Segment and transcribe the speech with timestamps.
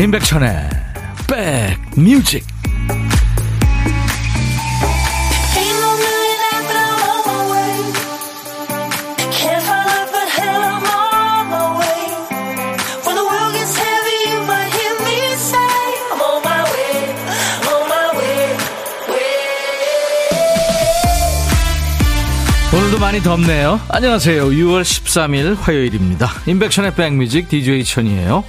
[0.00, 0.70] 임백천의
[1.26, 2.42] 백뮤직
[22.72, 23.78] 오늘도 많이 덥네요.
[23.90, 24.46] 안녕하세요.
[24.46, 26.30] 6월 13일 화요일입니다.
[26.46, 28.44] 임백천의 백뮤직 DJ 천이에요.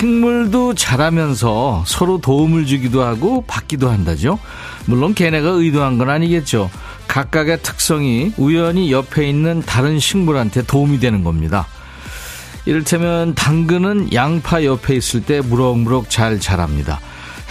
[0.00, 4.38] 식물도 자라면서 서로 도움을 주기도 하고 받기도 한다죠.
[4.86, 6.70] 물론 걔네가 의도한 건 아니겠죠.
[7.06, 11.66] 각각의 특성이 우연히 옆에 있는 다른 식물한테 도움이 되는 겁니다.
[12.64, 16.98] 이를테면 당근은 양파 옆에 있을 때 무럭무럭 잘 자랍니다.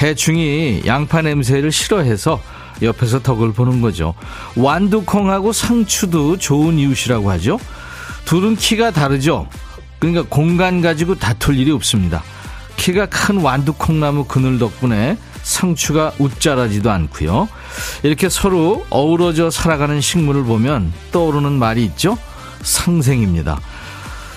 [0.01, 2.41] 해충이 양파 냄새를 싫어해서
[2.81, 4.15] 옆에서 덕을 보는 거죠.
[4.55, 7.59] 완두콩하고 상추도 좋은 이웃이라고 하죠.
[8.25, 9.47] 둘은 키가 다르죠.
[9.99, 12.23] 그러니까 공간 가지고 다툴 일이 없습니다.
[12.79, 17.49] 키가 큰 완두콩나무 그늘 덕분에 상추가 웃자라지도 않고요.
[18.03, 22.17] 이렇게 서로 어우러져 살아가는 식물을 보면 떠오르는 말이 있죠.
[22.61, 23.59] 상생입니다.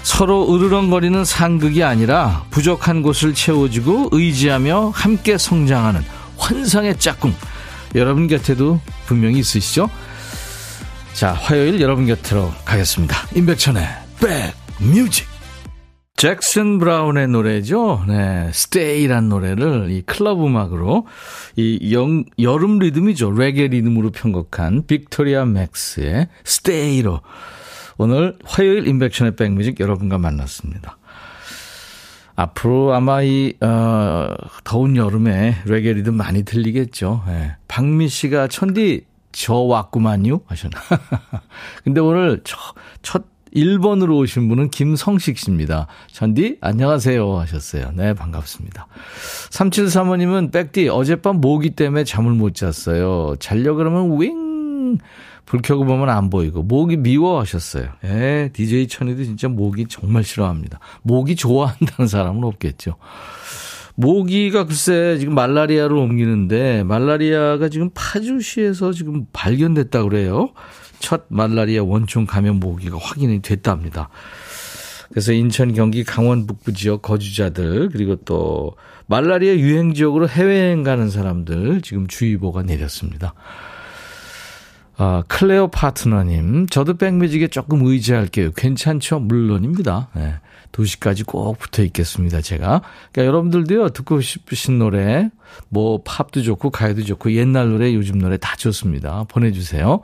[0.02, 6.04] 서로 으르렁거리는 상극이 아니라 부족한 곳을 채워주고 의지하며 함께 성장하는
[6.36, 7.34] 환상의 짝꿍.
[7.94, 9.88] 여러분 곁에도 분명히 있으시죠?
[11.12, 13.16] 자, 화요일 여러분 곁으로 가겠습니다.
[13.36, 15.31] 임백천의 백 뮤직.
[16.22, 18.04] 잭슨 브라운의 노래죠.
[18.06, 21.08] 네, Stay란 노래를 이 클럽 음악으로
[21.56, 23.32] 이 영, 여름 리듬이죠.
[23.32, 27.22] 레게 리듬으로 편곡한 빅토리아 맥스의 Stay로
[27.98, 30.96] 오늘 화요일 임백천의 백뮤직 여러분과 만났습니다.
[32.36, 34.28] 앞으로 아마 이, 어,
[34.62, 37.24] 더운 여름에 레게 리듬 많이 들리겠죠.
[37.26, 37.56] 네.
[37.66, 40.78] 박미 씨가 천디 저 왔구만요 하셨나.
[41.82, 42.58] 근데 오늘 첫,
[43.02, 43.24] 첫
[43.54, 45.86] 1번으로 오신 분은 김성식 씨입니다.
[46.10, 47.38] 전디, 안녕하세요.
[47.38, 47.92] 하셨어요.
[47.94, 48.86] 네, 반갑습니다.
[49.50, 53.34] 3735님은 백디, 어젯밤 모기 때문에 잠을 못 잤어요.
[53.38, 54.98] 자려 그러면 윙!
[55.44, 57.88] 불 켜고 보면 안 보이고, 모기 미워 하셨어요.
[58.04, 60.78] 예, DJ 천이도 진짜 모기 정말 싫어합니다.
[61.02, 62.96] 모기 좋아한다는 사람은 없겠죠.
[63.94, 70.52] 모기가 글쎄 지금 말라리아로 옮기는데, 말라리아가 지금 파주시에서 지금 발견됐다 그래요.
[71.02, 74.08] 첫 말라리아 원총 감염 모기가 확인이 됐답니다.
[75.10, 78.76] 그래서 인천, 경기, 강원 북부 지역 거주자들 그리고 또
[79.06, 83.34] 말라리아 유행 지역으로 해외여행 가는 사람들 지금 주의보가 내렸습니다.
[84.96, 88.52] 아, 클레오 파트너님, 저도 백뮤직에 조금 의지할게요.
[88.52, 89.18] 괜찮죠?
[89.20, 90.08] 물론입니다.
[90.14, 90.34] 네.
[90.70, 92.82] 2시까지 꼭 붙어 있겠습니다, 제가.
[93.10, 95.30] 그러니까 여러분들도요, 듣고 싶으신 노래,
[95.68, 99.24] 뭐, 팝도 좋고, 가요도 좋고, 옛날 노래, 요즘 노래 다 좋습니다.
[99.28, 100.00] 보내주세요.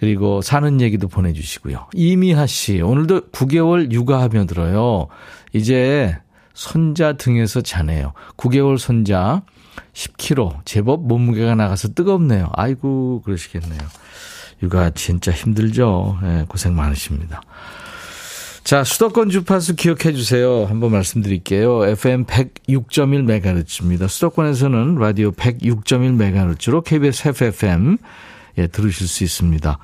[0.00, 1.88] 그리고 사는 얘기도 보내주시고요.
[1.92, 5.08] 이미하 씨, 오늘도 9개월 육아하며 들어요.
[5.52, 6.16] 이제
[6.54, 8.14] 손자 등에서 자네요.
[8.38, 9.42] 9개월 손자
[9.92, 10.64] 10kg.
[10.64, 12.48] 제법 몸무게가 나가서 뜨겁네요.
[12.54, 13.78] 아이고, 그러시겠네요.
[14.62, 16.18] 육아 진짜 힘들죠.
[16.22, 17.42] 네, 고생 많으십니다.
[18.64, 20.64] 자, 수도권 주파수 기억해 주세요.
[20.64, 21.86] 한번 말씀드릴게요.
[21.86, 24.08] FM 106.1MHz입니다.
[24.08, 27.98] 수도권에서는 라디오 106.1MHz로 KBS FFM
[28.58, 29.78] 예, 들으실 수 있습니다.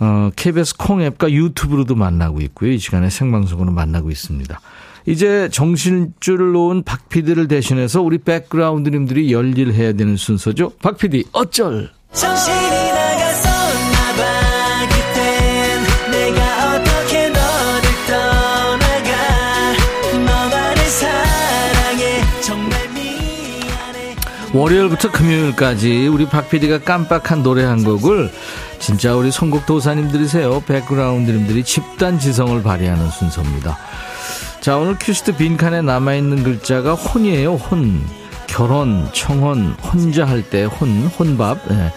[0.00, 2.72] 어, KBS 콩 앱과 유튜브로도 만나고 있고요.
[2.72, 4.60] 이 시간에 생방송으로 만나고 있습니다.
[5.06, 10.72] 이제 정신줄을 놓은 박 PD를 대신해서 우리 백그라운드님들이 열일해야 되는 순서죠.
[10.82, 11.90] 박 PD 어쩔.
[12.12, 12.67] 정신
[24.54, 28.30] 월요일부터 금요일까지 우리 박 PD가 깜빡한 노래 한 곡을
[28.78, 30.62] 진짜 우리 선곡 도사님들이세요.
[30.66, 33.76] 백그라운드님들이 집단 지성을 발휘하는 순서입니다.
[34.60, 38.02] 자, 오늘 큐시트 빈칸에 남아있는 글자가 혼이에요, 혼.
[38.46, 40.88] 결혼, 청혼, 혼자 할 때 혼,
[41.18, 41.68] 혼밥.
[41.68, 41.92] 네.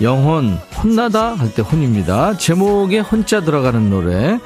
[0.00, 2.36] 영혼, 혼나다 할 때 혼입니다.
[2.38, 4.38] 제목에 혼자 들어가는 노래.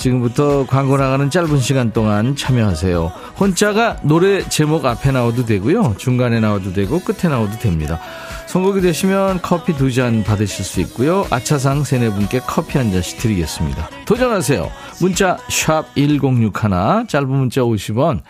[0.00, 3.12] 지금부터 광고 나가는 짧은 시간 동안 참여하세요.
[3.38, 5.96] 혼자가 노래 제목 앞에 나와도 되고요.
[5.98, 8.00] 중간에 나와도 되고 끝에 나와도 됩니다.
[8.46, 11.26] 선곡이 되시면 커피 두 잔 받으실 수 있고요.
[11.30, 13.90] 아차상 세네 분께 커피 한 잔씩 드리겠습니다.
[14.06, 14.70] 도전하세요.
[15.02, 18.22] 문자 1061, 짧은 문자 50원,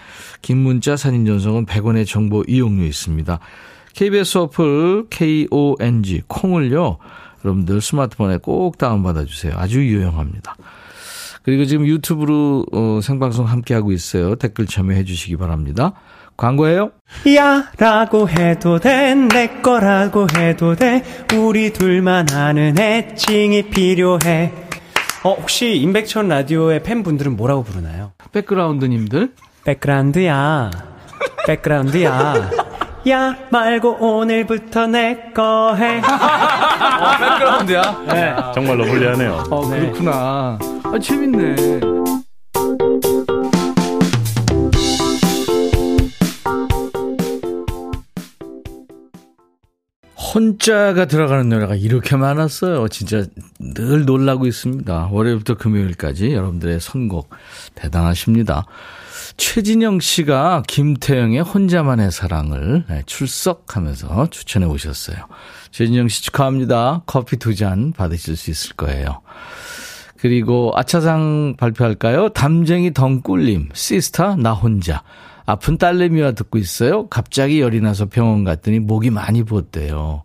[0.43, 3.39] 긴 문자 사진 전송은 100원의 정보 이용료 있습니다.
[3.95, 6.99] KBS 어플 KONG 콩을요.
[7.45, 9.53] 여러분들 스마트폰에 꼭 다운받아 주세요.
[9.57, 10.57] 아주 유용합니다.
[11.43, 14.35] 그리고 지금 유튜브로 어, 생방송 함께하고 있어요.
[14.37, 15.93] 댓글 참여해 주시기 바랍니다.
[16.37, 16.91] 광고예요?
[17.37, 21.03] 야 라고 해도 돼 내 거라고 해도 돼
[21.37, 24.53] 우리 둘만 아는 애칭이 필요해
[25.25, 28.13] 어 혹시 임백천 라디오의 팬분들은 뭐라고 부르나요?
[28.33, 29.33] 백그라운드님들
[29.65, 30.71] 백그라운드야.
[31.47, 32.51] 백그라운드야.
[33.09, 35.99] 야 말고 오늘부터 내 거 해.
[36.05, 38.05] 어, 백그라운드야?
[38.09, 38.35] 네.
[38.55, 39.45] 정말로 불리하네요.
[39.51, 40.59] 어, 그렇구나.
[40.85, 41.57] 아, 재밌네.
[50.35, 52.89] 혼자가 들어가는 노래가 이렇게 많았어요.
[52.89, 53.25] 진짜
[53.59, 55.09] 늘 놀라고 있습니다.
[55.11, 57.31] 월요일부터 금요일까지 여러분들의 선곡
[57.75, 58.65] 대단하십니다.
[59.37, 65.17] 최진영 씨가 김태영의 혼자만의 사랑을 네, 출석하면서 추천해 오셨어요.
[65.71, 67.03] 최진영 씨 축하합니다.
[67.07, 69.21] 커피 두 잔 받으실 수 있을 거예요.
[70.19, 72.29] 그리고 아차상 발표할까요?
[72.31, 75.03] 담쟁이 덩꿀님, 시스타 나 혼자.
[75.47, 77.09] 아픈 딸내미와 듣고 있어요.
[77.09, 80.23] 갑자기 열이 나서 병원 갔더니 목이 많이 부었대요.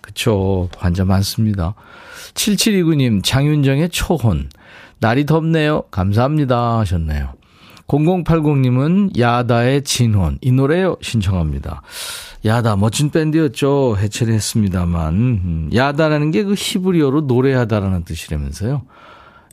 [0.00, 0.68] 그쵸.
[0.76, 1.74] 환자 많습니다.
[2.34, 4.48] 7729님, 장윤정의 초혼.
[4.98, 5.82] 날이 덥네요.
[5.90, 6.78] 감사합니다.
[6.80, 7.32] 하셨네요.
[7.90, 10.38] 0080님은 야다의 진혼.
[10.40, 10.96] 이 노래요.
[11.02, 11.82] 신청합니다.
[12.44, 13.96] 야다, 멋진 밴드였죠.
[13.98, 15.14] 해체를 했습니다만.
[15.14, 18.82] 음, 야다라는 게 그 히브리어로 노래하다라는 뜻이라면서요.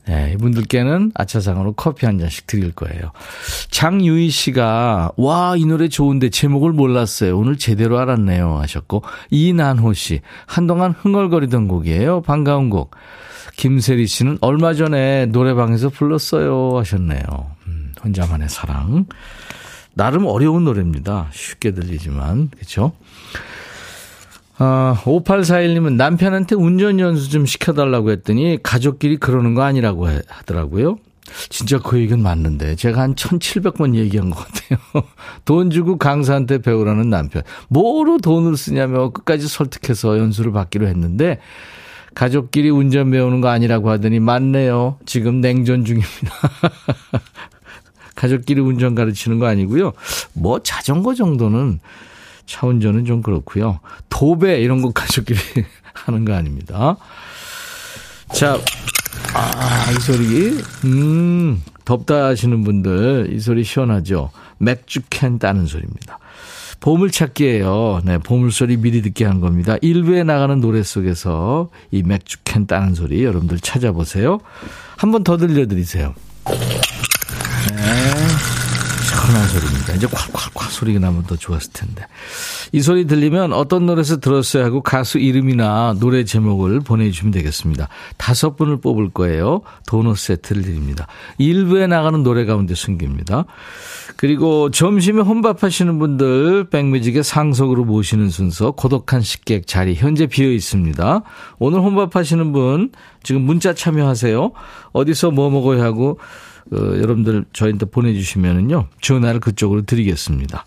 [0.06, 3.12] 네, 이분들께는 아차상으로 커피 한 잔씩 드릴 거예요.
[3.70, 7.36] 장유희 씨가, 와, 이 노래 좋은데 제목을 몰랐어요.
[7.36, 8.56] 오늘 제대로 알았네요.
[8.58, 12.22] 하셨고, 이난호 씨, 한동안 흥얼거리던 곡이에요.
[12.22, 12.92] 반가운 곡.
[13.56, 16.78] 김세리 씨는 얼마 전에 노래방에서 불렀어요.
[16.78, 17.57] 하셨네요.
[17.98, 19.06] 음, 혼자만의 사랑.
[19.94, 21.28] 나름 어려운 노래입니다.
[21.32, 22.92] 쉽게 들리지만, 그쵸?
[24.58, 30.98] 아, 5841님은 남편한테 운전 연수 좀 시켜달라고 했더니 가족끼리 그러는 거 아니라고 하더라고요.
[31.48, 34.78] 진짜 그 얘기는 맞는데 제가 한 1700번 얘기한 것 같아요.
[35.44, 37.42] 돈 주고 강사한테 배우라는 남편.
[37.68, 41.38] 뭐로 돈을 쓰냐며 끝까지 설득해서 연수를 받기로 했는데
[42.14, 44.98] 가족끼리 운전 배우는 거 아니라고 하더니 맞네요.
[45.04, 46.32] 지금 냉전 중입니다.
[48.18, 49.92] 가족끼리 운전 가르치는 거 아니고요.
[50.32, 51.78] 뭐 자전거 정도는
[52.46, 53.78] 차 운전은 좀 그렇고요.
[54.08, 55.38] 도배 이런 거 가족끼리
[55.94, 56.96] 하는 거 아닙니다.
[58.34, 58.58] 자,
[59.34, 60.58] 아, 이 소리.
[60.84, 64.30] 음, 덥다 하시는 분들 이 소리 시원하죠.
[64.58, 66.18] 맥주캔 따는 소리입니다.
[66.80, 68.00] 보물찾기예요.
[68.04, 69.76] 네, 보물소리 미리 듣게 한 겁니다.
[69.80, 74.40] 일부에 나가는 노래 속에서 이 맥주캔 따는 소리 여러분들 찾아보세요.
[74.96, 76.14] 한 번 더 들려드리세요.
[76.46, 77.97] 네.
[79.28, 79.94] 시원한 소리입니다.
[79.94, 82.06] 이제 콸콸콸 소리가 나면 더 좋았을 텐데.
[82.72, 87.88] 이 소리 들리면 어떤 노래에서 들었어야 하고 가수 이름이나 노래 제목을 보내주시면 되겠습니다.
[88.16, 89.60] 다섯 분을 뽑을 거예요.
[89.86, 91.06] 도넛 세트를 드립니다.
[91.36, 93.44] 일부에 나가는 노래 가운데 숨깁니다.
[94.16, 101.22] 그리고 점심에 혼밥하시는 분들 백뮤직의 상석으로 모시는 순서 고독한 식객 자리 현재 비어 있습니다.
[101.58, 102.90] 오늘 혼밥하시는 분
[103.22, 104.52] 지금 문자 참여하세요.
[104.92, 106.18] 어디서 뭐 먹어야 하고
[106.72, 110.64] 어, 여러분들 저희한테 보내주시면은요 전화를 그쪽으로 드리겠습니다.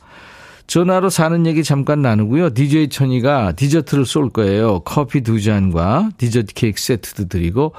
[0.68, 2.54] 전화로 사는 얘기 잠깐 나누고요.
[2.54, 4.80] DJ 천이가 디저트를 쏠 거예요.
[4.80, 7.74] 커피 두 잔과 디저트 케이크 세트도 드리고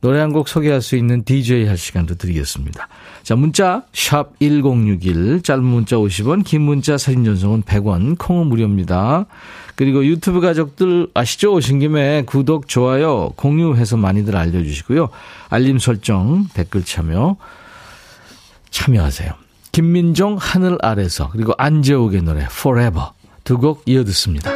[0.00, 2.88] 노래 한 곡 소개할 수 있는 DJ 할 시간도 드리겠습니다.
[3.22, 9.26] 자, 문자 샵 1061, 짧은 문자 50원, 긴 문자 사진 전송은 100원, 콩은 무료입니다.
[9.74, 11.52] 그리고 유튜브 가족들 아시죠?
[11.54, 15.08] 오신 김에 구독, 좋아요, 공유해서 많이들 알려주시고요.
[15.50, 17.36] 알림 설정, 댓글 참여
[18.70, 19.32] 참여하세요.
[19.72, 23.08] 김민종 하늘 아래서 그리고 안재욱의 노래 Forever
[23.44, 24.55] 두 곡 이어 듣습니다.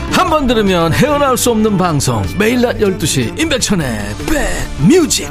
[0.21, 3.85] 한 번 들으면 헤어나올 수 없는 방송 매일 낮 12시 임백천의
[4.87, 5.27] 백뮤직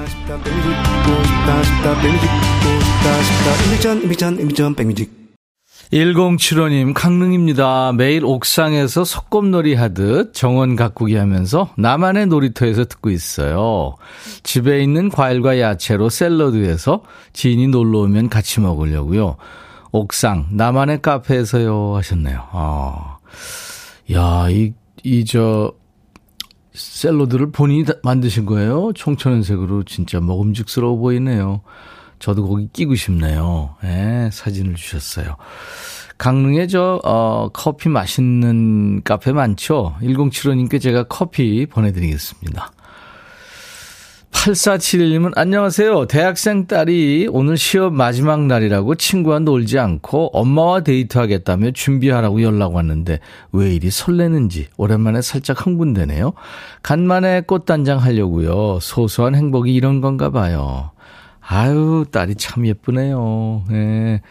[3.63, 5.21] 임백천 임백천 임백천 백뮤직
[5.93, 7.93] 1075님, 강릉입니다.
[7.93, 13.95] 매일 옥상에서 소꿉놀이 하듯 정원 가꾸기 하면서 나만의 놀이터에서 듣고 있어요.
[14.43, 19.37] 집에 있는 과일과 야채로 샐러드해서 지인이 놀러 오면 같이 먹으려고요.
[19.93, 21.95] 옥상, 나만의 카페에서요.
[21.97, 22.49] 하셨네요.
[22.53, 23.19] 아.
[24.13, 24.73] 야, 이,
[25.05, 25.73] 이, 저,
[26.73, 28.93] 샐러드를 본인이 만드신 거예요?
[28.95, 31.63] 청천연색으로 진짜 먹음직스러워 보이네요.
[32.19, 33.77] 저도 거기 끼고 싶네요.
[33.85, 35.37] 예, 사진을 주셨어요.
[36.19, 39.95] 강릉에 저, 어, 커피 맛있는 카페 많죠?
[40.03, 42.73] 1075님께 제가 커피 보내드리겠습니다.
[44.33, 46.07] 8471님은 안녕하세요.
[46.07, 53.21] 대학생 딸이 오늘 시험 마지막 날이라고 친구와 놀지 않고 엄마와 데이트하겠다며 준비하라고 연락 왔는데
[53.53, 56.33] 왜 이리 설레는지 오랜만에 살짝 흥분되네요.
[56.83, 58.79] 간만에 꽃단장 하려고요.
[58.81, 60.93] 소소한 행복이 이런 건가 봐요.
[61.41, 63.65] 아유, 딸이 참 예쁘네요.
[63.69, 64.23] 네.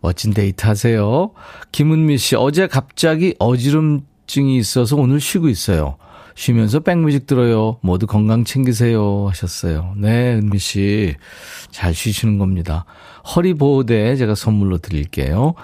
[0.00, 1.32] 멋진 데이트 하세요.
[1.72, 5.96] 김은미 씨, 어제 갑자기 어지럼증이 있어서 오늘 쉬고 있어요.
[6.38, 7.78] 쉬면서 백뮤직 들어요.
[7.82, 9.26] 모두 건강 챙기세요.
[9.28, 9.94] 하셨어요.
[9.96, 11.16] 네, 은미 씨.
[11.72, 12.84] 잘 쉬시는 겁니다.
[13.34, 15.54] 허리 보호대 제가 선물로 드릴게요.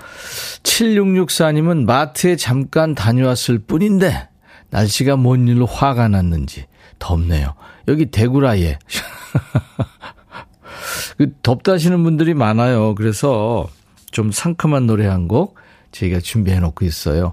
[0.64, 4.28] 7664님은 마트에 잠깐 다녀왔을 뿐인데,
[4.70, 6.66] 날씨가 뭔 일로 화가 났는지
[6.98, 7.54] 덥네요.
[7.86, 8.76] 여기 대구라에.
[11.18, 12.96] 그 덥다시는 분들이 많아요.
[12.96, 13.68] 그래서
[14.10, 15.54] 좀 상큼한 노래 한 곡
[15.92, 17.32] 저희가 준비해 놓고 있어요.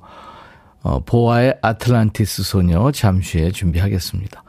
[0.84, 4.44] 어, 보아의 아틀란티스 소녀 잠시 후에 준비하겠습니다.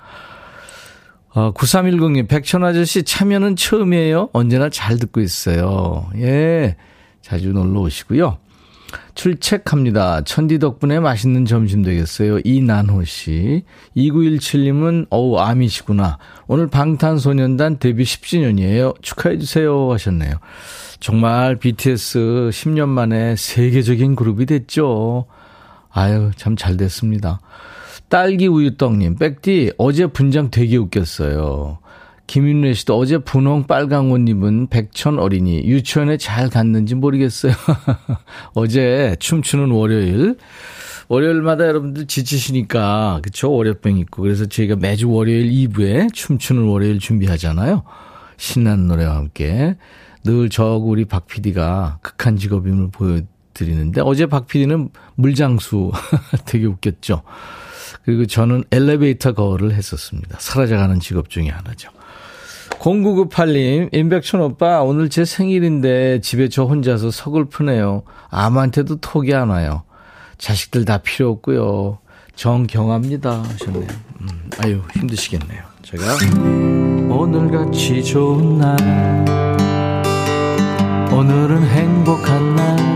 [1.34, 4.30] 어, 9310님, 백천 아저씨 참여는 처음이에요.
[4.32, 6.10] 언제나 잘 듣고 있어요.
[6.16, 6.76] 예.
[7.22, 8.38] 자주 놀러 오시고요.
[9.14, 10.22] 출첵합니다.
[10.24, 12.40] 천디 덕분에 맛있는 점심 되겠어요.
[12.44, 13.64] 이난호 씨.
[13.96, 16.18] 2917님은, 어우, 아미시구나.
[16.46, 19.00] 오늘 방탄소년단 데뷔 10주년이에요.
[19.00, 19.92] 축하해주세요.
[19.92, 20.34] 하셨네요.
[21.00, 25.26] 정말 BTS 10년 만에 세계적인 그룹이 됐죠.
[25.92, 27.40] 아유, 참 잘 됐습니다.
[28.08, 31.78] 딸기 우유떡님, 백디, 어제 분장 되게 웃겼어요.
[32.26, 37.52] 김윤래 씨도 어제 분홍 빨강 옷 입은 백천 어린이 유치원에 잘 갔는지 모르겠어요.
[38.54, 40.36] 어제 춤추는 월요일.
[41.08, 43.52] 월요일마다 여러분들 지치시니까, 그쵸?
[43.52, 44.22] 월요병 있고.
[44.22, 47.82] 그래서 저희가 매주 월요일 2부에 춤추는 월요일 준비하잖아요.
[48.38, 49.76] 신나는 노래와 함께.
[50.24, 53.20] 늘 저하고 우리 박 PD가 극한 직업임을 보여
[53.64, 55.92] 드리는데, 어제 박 PD는 물장수
[56.46, 57.22] 되게 웃겼죠.
[58.04, 60.38] 그리고 저는 엘리베이터 거울을 했었습니다.
[60.40, 61.90] 사라져가는 직업 중에 하나죠.
[62.80, 68.02] 0998님, 임백천 오빠, 오늘 제 생일인데 집에 저 혼자서 서글프네요.
[68.28, 69.84] 아무한테도 톡이 안 와요.
[70.38, 71.98] 자식들 다 필요 없고요.
[72.34, 73.42] 정경합니다.
[73.42, 73.86] 하셨네요.
[74.22, 75.62] 음, 아유, 힘드시겠네요.
[75.82, 76.04] 제가
[77.08, 78.76] 오늘같이 좋은 날,
[81.12, 82.91] 오늘은 행복한 날,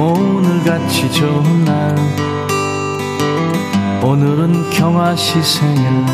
[0.00, 1.94] 오늘같이 좋은 날,
[4.02, 6.06] 오늘은 경아씨 생일,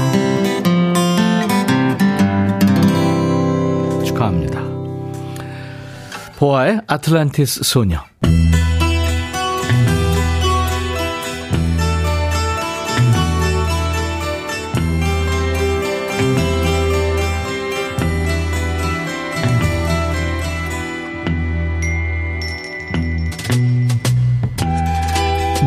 [4.05, 4.61] 축하합니다.
[6.37, 8.03] 보아의 아틀란티스 소녀.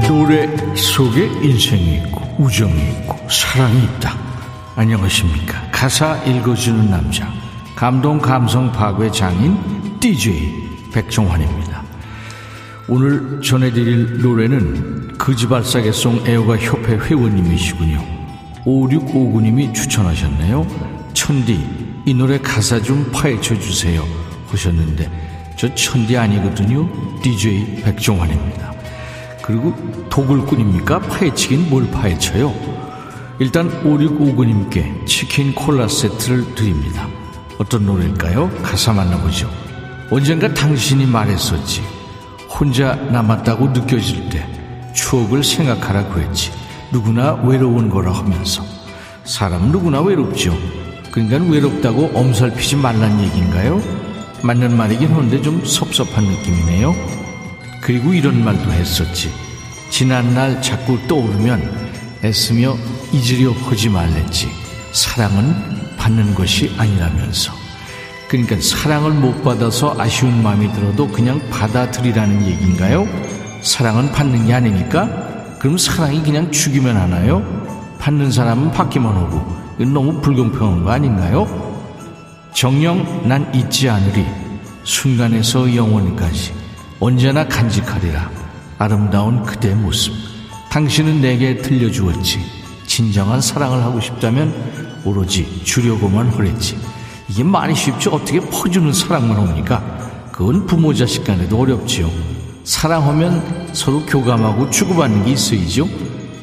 [0.09, 4.17] 노래 속에 인생이 있고 우정이 있고 사랑이 있다.
[4.75, 5.69] 안녕하십니까.
[5.71, 7.31] 가사 읽어주는 남자.
[7.75, 11.83] 감동 감성 파괴 장인 DJ 백종환입니다.
[12.87, 18.03] 오늘 전해드릴 노래는 그지발사계송 애호가 협회 회원님이시군요.
[18.65, 20.65] 5659님이 추천하셨네요.
[21.13, 24.03] 천디 이 노래 가사 좀 파헤쳐 주세요
[24.47, 26.89] 하셨는데 저 천디 아니거든요.
[27.21, 28.78] DJ 백종환입니다.
[29.49, 29.73] 그리고
[30.11, 30.99] 도굴꾼입니까?
[30.99, 32.53] 파헤치긴 뭘 파헤쳐요?
[33.39, 37.07] 일단 5659님께 치킨 콜라 세트를 드립니다.
[37.57, 38.51] 어떤 노래일까요?
[38.61, 39.49] 가사 만나보죠.
[40.11, 41.81] 언젠가 당신이 말했었지.
[42.47, 44.47] 혼자 남았다고 느껴질 때
[44.93, 46.51] 추억을 생각하라고 했지.
[46.91, 48.63] 누구나 외로운 거라 하면서.
[49.23, 50.55] 사람은 누구나 외롭죠.
[51.11, 53.81] 그러니까 외롭다고 엄살피지 말란 얘기인가요?
[54.43, 57.18] 맞는 말이긴 한데 좀 섭섭한 느낌이네요.
[57.81, 59.31] 그리고 이런 말도 했었지.
[59.89, 62.77] 지난날 자꾸 떠오르면 애쓰며
[63.11, 64.47] 잊으려 하지 말랬지.
[64.91, 67.53] 사랑은 받는 것이 아니라면서.
[68.27, 73.07] 그러니까 사랑을 못 받아서 아쉬운 마음이 들어도 그냥 받아들이라는 얘기인가요?
[73.61, 75.57] 사랑은 받는 게 아니니까?
[75.59, 77.43] 그럼 사랑이 그냥 주기만 하나요?
[77.99, 79.45] 받는 사람은 받기만 하고
[79.79, 81.47] 이건 너무 불공평한 거 아닌가요?
[82.53, 84.25] 정령 난 잊지 않으리
[84.83, 86.58] 순간에서 영원까지
[86.99, 88.29] 언제나 간직하리라
[88.77, 90.13] 아름다운 그대 모습
[90.69, 96.77] 당신은 내게 들려주었지 진정한 사랑을 하고 싶다면 오로지 주려고만 하랬지.
[97.29, 98.11] 이게 많이 쉽죠.
[98.11, 99.81] 어떻게 퍼주는 사랑만 옵니까?
[100.31, 102.09] 그건 부모 자식 간에도 어렵지요.
[102.63, 105.87] 사랑하면 서로 교감하고 주고받는 게 있어야죠.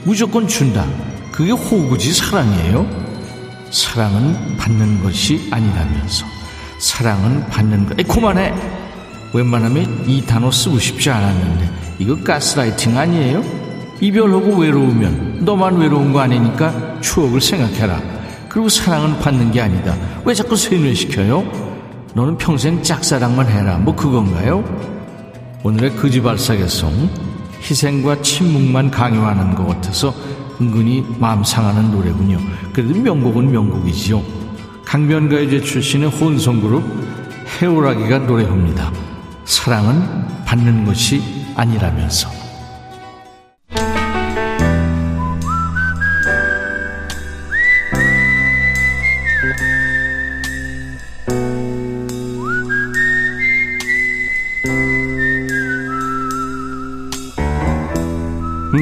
[0.05, 0.87] 무조건 준다.
[1.33, 2.87] 그게 호구지 사랑이에요.
[3.71, 6.25] 사랑은 받는 것이 아니라면서.
[6.79, 7.99] 사랑은 받는 것.
[7.99, 8.55] 에 그만해.
[9.37, 13.43] 웬만하면 이 단어 쓰고 싶지 않았는데 이거 가스라이팅 아니에요?
[14.01, 18.01] 이별하고 외로우면 너만 외로운 거 아니니까 추억을 생각해라.
[18.49, 19.95] 그리고 사랑은 받는 게 아니다.
[20.25, 21.45] 왜 자꾸 세뇌시켜요?
[22.15, 23.79] 너는 평생 짝사랑만 해라.
[23.79, 24.65] 뭐 그건가요?
[25.63, 27.11] 오늘의 거지발사계송
[27.61, 30.15] 희생과 침묵만 강요하는 것 같아서
[30.61, 32.39] 은근히 마음 상하는 노래군요.
[32.73, 34.23] 그래도 명곡은 명곡이지요.
[34.85, 36.85] 강변가요제 출신의 혼성그룹
[37.61, 39.06] 해오라기가 노래합니다.
[39.47, 41.23] 사랑은 받는 것이
[41.55, 42.29] 아니라면서.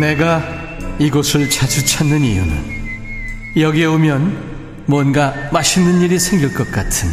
[0.01, 0.43] 내가
[0.99, 2.75] 이곳을 자주 찾는 이유는
[3.57, 7.09] 여기에 오면 뭔가 맛있는 일이 생길 것 같은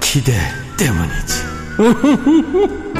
[0.00, 0.32] 기대
[0.76, 1.45] 때문이지.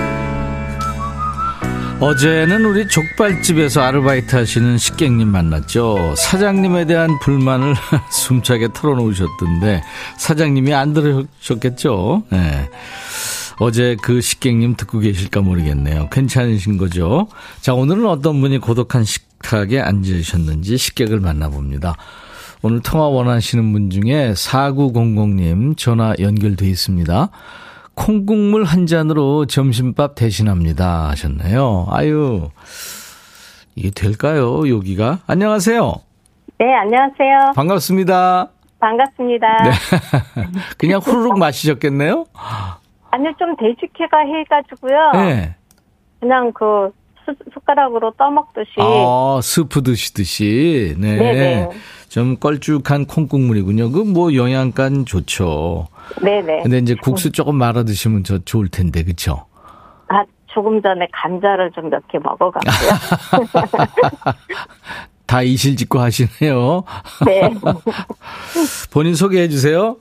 [1.98, 6.14] 어제는 우리 족발집에서 아르바이트 하시는 식객님 만났죠.
[6.16, 7.74] 사장님에 대한 불만을
[8.12, 9.82] 숨차게 털어놓으셨던데
[10.18, 12.24] 사장님이 안 들으셨겠죠.
[12.30, 12.68] 네.
[13.58, 16.10] 어제 그 식객님 듣고 계실까 모르겠네요.
[16.10, 17.28] 괜찮으신 거죠?
[17.62, 21.96] 자, 오늘은 어떤 분이 고독한 식탁에 앉으셨는지 식객을 만나봅니다.
[22.60, 27.30] 오늘 통화 원하시는 분 중에 4900님 전화 연결돼 있습니다.
[27.96, 31.86] 콩국물 한 잔으로 점심밥 대신합니다 하셨네요.
[31.90, 32.50] 아유,
[33.74, 35.20] 이게 될까요, 여기가?
[35.26, 35.94] 안녕하세요.
[36.58, 37.52] 네, 안녕하세요.
[37.56, 38.48] 반갑습니다.
[38.78, 39.46] 반갑습니다.
[39.64, 39.70] 네.
[40.78, 42.26] 그냥 후루룩 마시셨겠네요?
[43.10, 45.12] 아니요, 좀 돼지캐가 해가지고요.
[45.14, 45.54] 네.
[46.20, 46.90] 그냥 그
[47.54, 48.70] 숟가락으로 떠먹듯이.
[48.78, 50.94] 아, 스프 드시듯이.
[50.98, 51.16] 네.
[51.16, 51.70] 네네.
[52.08, 53.90] 좀 껄쭉한 콩국물이군요.
[53.90, 55.88] 그 뭐 영양간 좋죠.
[56.22, 56.62] 네네.
[56.62, 59.46] 근데 이제 국수 조금 말아 드시면 저 좋을 텐데, 그쵸?
[60.08, 62.90] 아, 조금 전에 감자를 좀 몇 개 먹어갔고요.
[65.26, 66.84] 다 이실직고 하시네요.
[67.26, 67.50] 네.
[68.92, 69.96] 본인 소개해 주세요.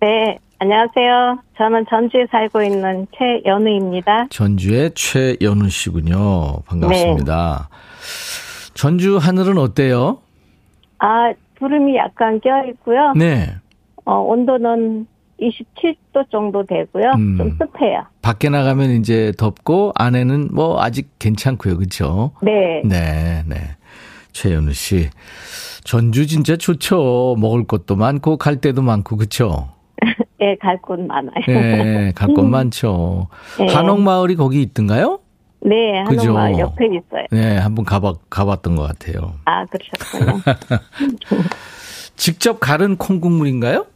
[0.00, 0.38] 네.
[0.58, 1.38] 안녕하세요.
[1.58, 4.26] 저는 전주에 살고 있는 최연우입니다.
[4.30, 6.60] 전주의 최연우 씨군요.
[6.66, 7.68] 반갑습니다.
[7.70, 8.74] 네.
[8.74, 10.18] 전주 하늘은 어때요?
[10.98, 13.12] 아, 구름이 약간 껴 있고요.
[13.16, 13.54] 네.
[14.04, 15.06] 어, 온도는
[15.40, 17.12] 27도 정도 되고요.
[17.16, 18.04] 음, 좀 습해요.
[18.22, 21.76] 밖에 나가면 이제 덥고 안에는 뭐 아직 괜찮고요.
[21.76, 22.32] 그렇죠?
[22.42, 22.82] 네.
[22.84, 23.56] 네, 네.
[24.32, 25.10] 최연우 씨.
[25.84, 27.36] 전주 진짜 좋죠.
[27.38, 29.68] 먹을 것도 많고 갈 데도 많고 그렇죠?
[30.40, 31.32] 예, 갈 곳 많아요.
[31.48, 33.28] 예, 갈곳 많죠.
[33.60, 33.66] 예.
[33.74, 35.18] 한옥마을이 거기 있던가요?
[35.66, 37.26] 네, 한옥마을 옆에 있어요.
[37.30, 39.34] 네, 한번 가봤, 가봤던 것 같아요.
[39.46, 40.40] 아, 그러셨군요.
[42.16, 43.86] 직접 갈은 콩국물인가요?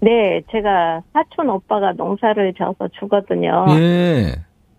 [0.00, 3.66] 네, 제가 사촌 오빠가 농사를 져서 주거든요.
[3.70, 4.34] 예.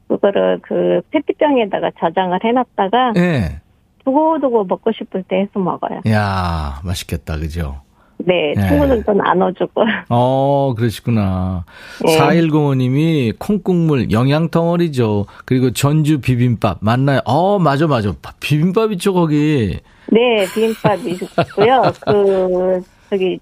[0.07, 3.61] 그거를 그 페트병에다가 저장을 해놨다가 예.
[4.03, 6.01] 두고두고 먹고 싶을 때 해서 먹어요.
[6.07, 7.81] 야 맛있겠다, 그죠?
[8.17, 8.67] 네, 네.
[8.67, 9.83] 친구들도 나눠주고.
[10.09, 11.63] 어, 그러시구나.
[12.05, 12.17] 네.
[12.17, 15.25] 4105님이 콩국물 영양덩어리죠.
[15.45, 17.21] 그리고 전주 비빔밥 맞나요?
[17.25, 18.13] 어, 맞아, 맞아.
[18.39, 19.79] 비빔밥 있죠, 거기.
[20.11, 21.81] 네, 비빔밥이 있고요.
[22.05, 23.39] 그, 저기,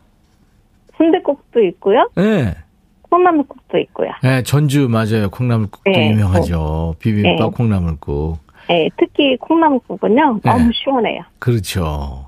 [0.98, 2.10] 순대국도 있고요.
[2.16, 2.56] 네.
[3.10, 4.10] 콩나물국도 있고요.
[4.22, 5.30] 네, 전주 맞아요.
[5.30, 6.12] 콩나물국도 네.
[6.12, 6.96] 유명하죠.
[7.00, 7.56] 비빔밥, 네.
[7.56, 8.38] 콩나물국.
[8.68, 10.72] 네, 특히 콩나물국은요, 너무 네.
[10.74, 11.22] 시원해요.
[11.40, 12.28] 그렇죠.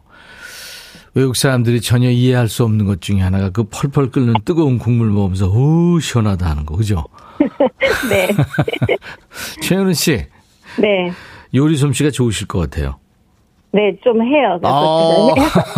[1.16, 5.50] 외국 사람들이 전혀 이해할 수 없는 것 중에 하나가 그 펄펄 끓는 뜨거운 국물 먹으면서
[5.50, 7.04] 오 시원하다 하는 거 그죠?
[8.10, 8.30] 네.
[9.62, 10.26] 최현우 씨.
[10.80, 11.12] 네.
[11.56, 13.00] 요리 솜씨가 좋으실 것 같아요.
[13.72, 14.60] 네, 좀 해요.
[14.64, 15.30] 아~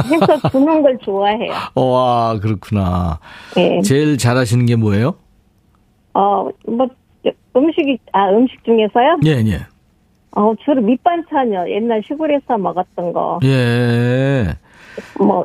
[0.06, 1.52] 해서 주는 걸 좋아해요.
[1.76, 3.20] 와, 그렇구나.
[3.56, 3.82] 네.
[3.82, 5.16] 제일 잘하시는 게 뭐예요?
[6.14, 6.88] 어, 뭐,
[7.56, 9.20] 음식이, 아, 음식 중에서요?
[9.26, 9.66] 예, 예.
[10.36, 11.66] 어, 주로 밑반찬이요.
[11.70, 13.40] 옛날 시골에서 먹었던 거.
[13.44, 14.48] 예.
[15.20, 15.44] 뭐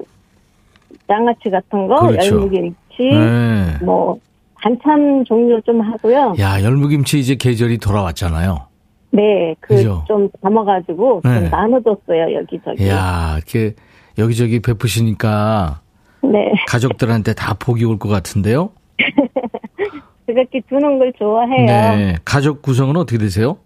[1.09, 2.37] 양아치 같은 거, 그렇죠.
[2.37, 3.79] 열무김치, 네.
[3.85, 4.19] 뭐
[4.55, 6.35] 반찬 종류 좀 하고요.
[6.39, 8.67] 야 열무김치 이제 계절이 돌아왔잖아요.
[9.13, 11.41] 네, 그 좀 담아가지고 네.
[11.41, 12.89] 좀 나눠줬어요 여기저기.
[12.89, 13.75] 야 이렇게
[14.19, 15.81] 여기저기 베푸시니까
[16.23, 16.53] 네.
[16.69, 18.71] 가족들한테 다 복이 올 것 같은데요.
[20.27, 21.67] 그렇게 주는 걸 좋아해요.
[21.67, 23.59] 네, 가족 구성은 어떻게 되세요?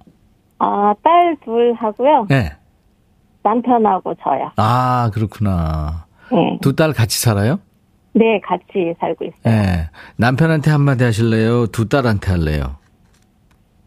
[0.58, 2.26] 아, 딸 둘 하고요.
[2.28, 2.50] 네.
[3.42, 4.50] 남편하고 저요.
[4.56, 6.04] 아, 그렇구나.
[6.30, 6.58] 네.
[6.60, 7.58] 두 딸 같이 살아요?
[8.12, 9.36] 네, 같이 살고 있어요.
[9.44, 9.88] 네.
[10.16, 11.68] 남편한테 한마디 하실래요?
[11.68, 12.76] 두 딸한테 할래요?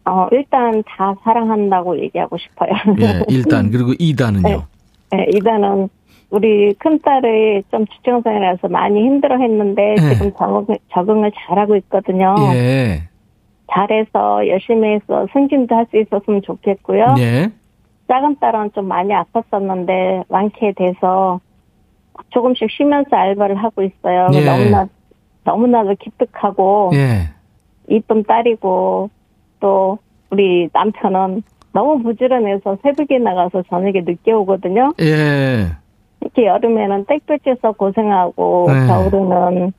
[0.05, 2.71] 어, 일단 다 사랑한다고 얘기하고 싶어요.
[2.97, 3.71] 네, 일단.
[3.71, 4.63] 그리고 이단은요?
[5.11, 5.89] 네, 네 이단은
[6.29, 10.13] 우리 큰딸이 좀 지청생이라서 많이 힘들어 했는데 네.
[10.15, 12.35] 지금 적응, 적응을 잘하고 있거든요.
[12.53, 13.03] 예.
[13.71, 17.15] 잘해서 열심히 해서 승진도 할 수 있었으면 좋겠고요.
[17.19, 17.49] 예.
[18.07, 21.39] 작은 딸은 좀 많이 아팠었는데 완쾌돼서
[22.29, 24.27] 조금씩 쉬면서 알바를 하고 있어요.
[24.33, 24.43] 예.
[24.43, 24.87] 너무나
[25.43, 27.29] 너무나도 기특하고 예.
[27.89, 29.09] 이쁜 딸이고
[29.63, 29.97] 또
[30.29, 34.93] 우리 남편은 너무 부지런해서 새벽에 나가서 저녁에 늦게 오거든요.
[34.99, 35.71] 예.
[36.19, 38.87] 이렇게 여름에는 땡볕에서 고생하고 네.
[38.87, 39.73] 겨울에는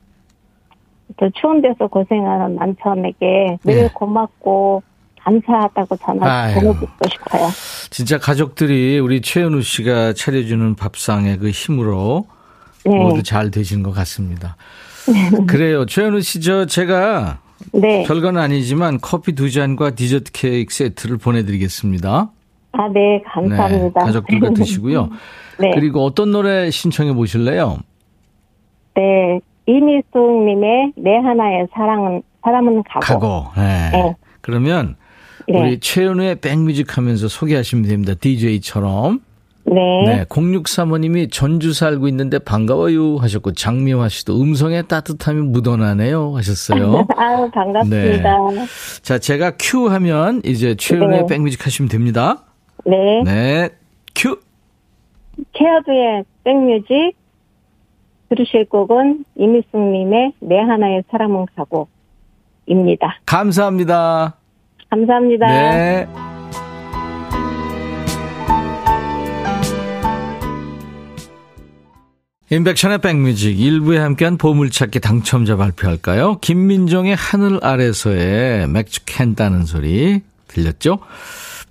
[1.17, 3.89] 또 추운 데서 고생하는 남편에게 늘 네.
[3.93, 4.81] 고맙고
[5.21, 6.53] 감사하다고 전화.
[6.53, 7.47] 전해드리고 싶어요.
[7.91, 12.25] 진짜 가족들이 우리 최현우 씨가 차려주는 밥상의 그 힘으로
[12.85, 12.97] 네.
[12.97, 14.57] 모두 잘 되신 것 같습니다.
[15.47, 15.85] 그래요.
[15.85, 17.39] 최현우 씨, 저, 제가
[17.73, 18.03] 네.
[18.07, 22.29] 별건 아니지만 커피 두 잔과 디저트 케이크 세트를 보내드리겠습니다.
[22.73, 23.21] 아, 네.
[23.25, 23.99] 감사합니다.
[24.01, 25.09] 네, 가족들과 드시고요.
[25.59, 25.71] 네.
[25.73, 27.77] 그리고 어떤 노래 신청해 보실래요?
[28.95, 29.39] 네.
[29.67, 32.99] 이미숙님의 내 하나의 사랑은, 사람은 가고.
[32.99, 33.45] 가고.
[33.55, 33.89] 네.
[33.91, 34.15] 네.
[34.41, 34.95] 그러면
[35.47, 35.59] 네.
[35.59, 38.13] 우리 최현우의 백뮤직 하면서 소개하시면 됩니다.
[38.19, 39.21] DJ처럼.
[39.65, 40.03] 네.
[40.05, 40.23] 네.
[40.25, 47.07] 0635님이 전주 살고 있는데 반가워요 하셨고 장미화 씨도 음성의 따뜻함이 묻어나네요 하셨어요.
[47.17, 48.37] 아유, 반갑습니다.
[49.01, 51.25] 자, 제가 큐 하면 이제 최현우의 네.
[51.27, 52.43] 백뮤직 하시면 됩니다.
[52.85, 53.23] 네.
[53.23, 53.69] 네.
[54.13, 54.39] 큐.
[55.53, 57.15] 케어드의 백뮤직
[58.29, 63.19] 들으실 곡은 임희숙님의 내 하나의 사람은 가고입니다.
[63.25, 64.35] 감사합니다.
[64.89, 65.47] 감사합니다.
[65.47, 66.07] 네.
[72.55, 76.39] 인백션의 백뮤직 일부에 함께한 보물찾기 당첨자 발표할까요?
[76.39, 80.99] 김민정의 하늘 아래서의 맥주 캔 따는 소리 들렸죠?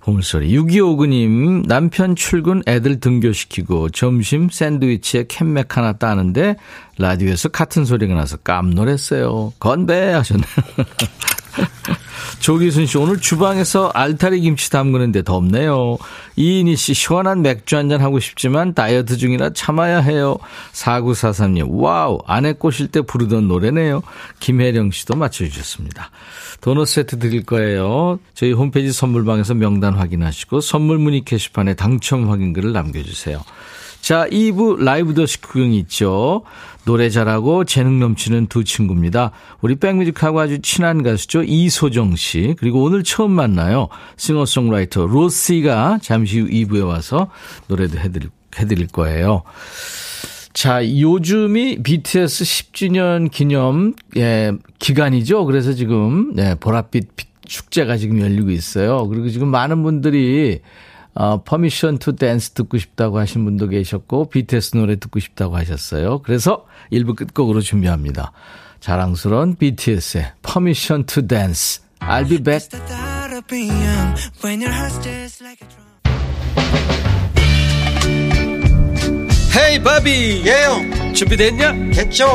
[0.01, 6.55] 보물소리 6259님 남편 출근 애들 등교시키고 점심 샌드위치에 캔맥 하나 따는데
[6.99, 9.53] 라디오에서 같은 소리가 나서 깜놀했어요.
[9.59, 10.45] 건배 하셨네요.
[12.39, 15.97] 조기순 씨, 오늘 주방에서 알타리 김치 담그는데 덥네요.
[16.35, 20.37] 이인희 씨, 시원한 맥주 한잔 하고 싶지만 다이어트 중이라 참아야 해요.
[20.73, 24.03] 4943님, 와우, 아내 꼬실 때 부르던 노래네요.
[24.39, 26.11] 김혜령 씨도 맞춰주셨습니다.
[26.61, 28.19] 도넛 세트 드릴 거예요.
[28.33, 33.41] 저희 홈페이지 선물방에서 명단 확인하시고 선물 문의 게시판에 당첨 확인글을 남겨주세요.
[34.05, 36.43] 자, 2부 라이브도 식후경이 있죠.
[36.85, 39.31] 노래 잘하고 재능 넘치는 두 친구입니다.
[39.61, 41.41] 우리 백뮤직하고 아주 친한 가수죠.
[41.41, 42.53] 이소정 씨.
[42.59, 43.87] 그리고 오늘 처음 만나요.
[44.17, 47.31] 싱어송라이터 로시가 잠시 후 2부에 와서
[47.67, 49.41] 노래도 해드릴, 해드릴 거예요.
[50.53, 55.45] 자, 요즘이 BTS 10주년 기념, 예, 기간이죠.
[55.45, 59.07] 그래서 지금, 네, 보랏빛 빛 축제가 지금 열리고 있어요.
[59.07, 60.61] 그리고 지금 많은 분들이
[61.15, 66.19] 어, Permission to Dance 듣고 싶다고 하신 분도 계셨고, BTS 노래 듣고 싶다고 하셨어요.
[66.19, 68.31] 그래서 1부 끝곡으로 준비합니다.
[68.81, 71.81] 자랑스러운 BTS의 Permission to Dance.
[72.01, 72.69] I'll be back.
[79.57, 81.71] 헤이 바비 예영 준비됐냐?
[81.93, 82.27] 됐죠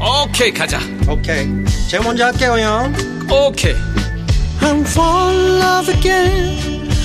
[0.00, 1.48] 오케이 가자 오케이
[1.88, 2.94] 제가 먼저 할게요 형
[3.28, 3.74] 오케이
[4.60, 4.84] I'm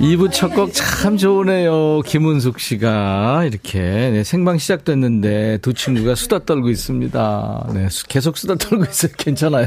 [0.00, 2.00] 2부 첫 곡 참 좋으네요.
[2.04, 7.70] 김은숙 씨가 이렇게 네, 생방 시작됐는데 두 친구가 수다 떨고 있습니다.
[7.74, 9.12] 네, 수- 계속 수다 떨고 있어요.
[9.18, 9.66] 괜찮아요.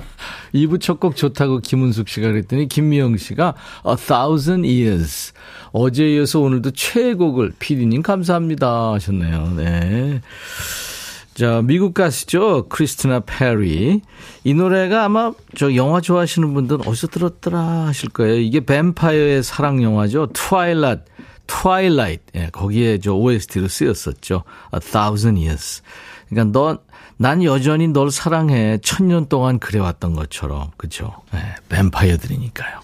[0.54, 3.54] 2부 첫 곡 좋다고 김은숙 씨가 그랬더니 김미영 씨가
[3.88, 5.32] A Thousand Years
[5.72, 9.52] 어제에 이어서 오늘도 최애곡을 PD님 감사합니다 하셨네요.
[9.56, 10.20] 네.
[11.34, 12.68] 자, 미국 가수죠.
[12.68, 14.00] 크리스티나 페리.
[14.44, 18.36] 이 노래가 아마 저 영화 좋아하시는 분들은 어디서 들었더라 하실 거예요.
[18.36, 20.28] 이게 뱀파이어의 사랑 영화죠.
[20.32, 21.02] Twilight.
[21.48, 22.22] Twilight.
[22.36, 24.44] 예, 거기에 저 OST로 쓰였었죠.
[24.72, 25.82] A Thousand Years.
[26.28, 26.78] 그러니까 너,
[27.16, 28.78] 난 여전히 널 사랑해.
[28.78, 30.70] 천년 동안 그래왔던 것처럼.
[30.76, 31.12] 그죠?
[31.34, 32.83] 예, 뱀파이어들이니까요.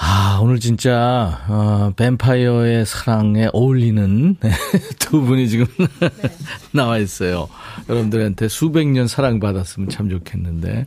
[0.00, 4.36] 아, 오늘 진짜, 어, 뱀파이어의 사랑에 어울리는
[5.00, 5.66] 두 분이 지금
[6.72, 7.48] 나와 있어요.
[7.88, 10.86] 여러분들한테 수백 년 사랑받았으면 참 좋겠는데.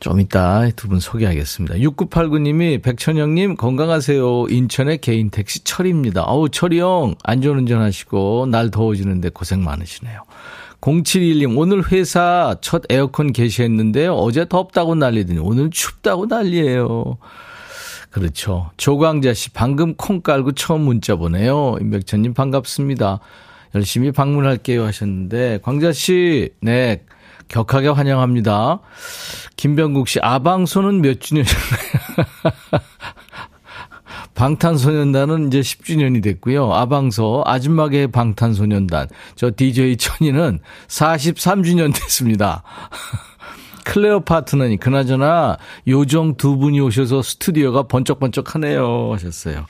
[0.00, 1.76] 좀 이따 두 분 소개하겠습니다.
[1.76, 4.46] 6989님이 백천영님 건강하세요.
[4.50, 6.24] 인천의 개인 택시 철입니다.
[6.24, 10.22] 어우, 철이 형, 안전운전 하시고, 날 더워지는데 고생 많으시네요.
[10.82, 14.14] 0721님, 오늘 회사 첫 에어컨 개시했는데요.
[14.14, 17.16] 어제 덥다고 난리더니 오늘 춥다고 난리예요.
[18.14, 18.70] 그렇죠.
[18.76, 21.76] 조광자 씨, 방금 콩 깔고 처음 문자 보내요.
[21.80, 23.18] 임백천님 반갑습니다.
[23.74, 27.02] 열심히 방문할게요 하셨는데, 광자 씨, 네,
[27.48, 28.78] 격하게 환영합니다.
[29.56, 31.58] 김병국 씨, 아방소는 몇 주년인가요?
[34.34, 36.72] 방탄소년단은 이제 10주년이 됐고요.
[36.72, 39.08] 아방소, 아줌마계 방탄소년단.
[39.34, 42.62] 저 DJ 천이는 43주년 됐습니다.
[43.84, 49.66] 클레어 파트너니 그나저나 요정 두 분이 오셔서 스튜디오가 번쩍번쩍하네요 하셨어요.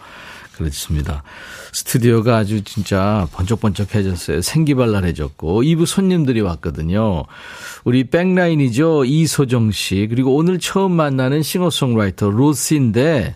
[0.56, 1.24] 그렇습니다.
[1.72, 4.40] 스튜디오가 아주 진짜 번쩍번쩍해졌어요.
[4.40, 7.24] 생기발랄해졌고 2부 손님들이 왔거든요.
[7.82, 9.04] 우리 백라인이죠.
[9.04, 13.34] 이소정 씨 그리고 오늘 처음 만나는 싱어송라이터 로시인데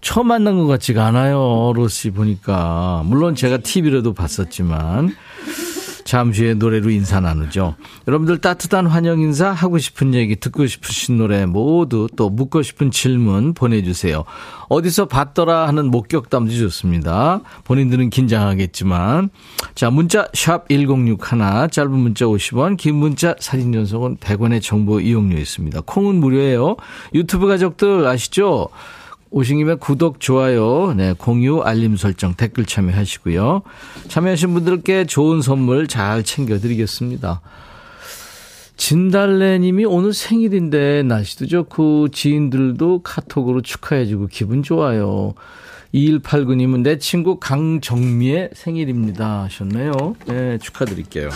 [0.00, 1.72] 처음 만난 것 같지가 않아요.
[1.74, 5.16] 로시 보니까 물론 제가 TV로도 봤었지만
[6.04, 7.74] 잠시 후에 노래로 인사 나누죠.
[8.06, 13.54] 여러분들 따뜻한 환영 인사 하고 싶은 얘기 듣고 싶으신 노래 모두 또 묻고 싶은 질문
[13.54, 14.24] 보내주세요.
[14.68, 17.40] 어디서 봤더라 하는 목격담도 좋습니다.
[17.64, 19.30] 본인들은 긴장하겠지만
[19.74, 25.80] 자 문자 샵 1061 짧은 문자 50원 긴 문자 사진 전송은 100원의 정보 이용료 있습니다.
[25.86, 26.76] 콩은 무료예요.
[27.14, 28.68] 유튜브 가족들 아시죠?
[29.36, 33.62] 오신 김에 구독, 좋아요, 네, 공유, 알림 설정, 댓글 참여하시고요.
[34.06, 37.40] 참여하신 분들께 좋은 선물 잘 챙겨드리겠습니다.
[38.76, 45.34] 진달래님이 오늘 생일인데 날씨도 좋고 지인들도 카톡으로 축하해주고 기분 좋아요.
[45.92, 50.14] 2189님은 내 친구 강정미의 생일입니다 하셨네요.
[50.28, 51.30] 네, 축하드릴게요.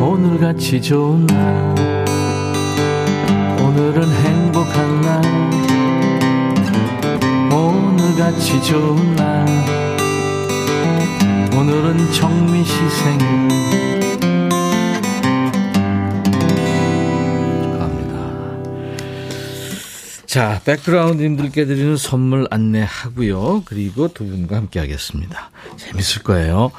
[0.00, 1.76] 오늘같이 좋은 날
[3.60, 4.45] 오늘은 행
[8.16, 9.46] 오늘같이 좋은 날.
[11.54, 13.48] 오늘은 정미 씨 생일
[17.60, 18.16] 축하합니다.
[20.24, 23.64] 자 백그라운드님들께 드리는 선물 안내하고요.
[23.66, 25.50] 그리고 두 분과 함께 하겠습니다.
[25.76, 26.70] 재밌을 거예요.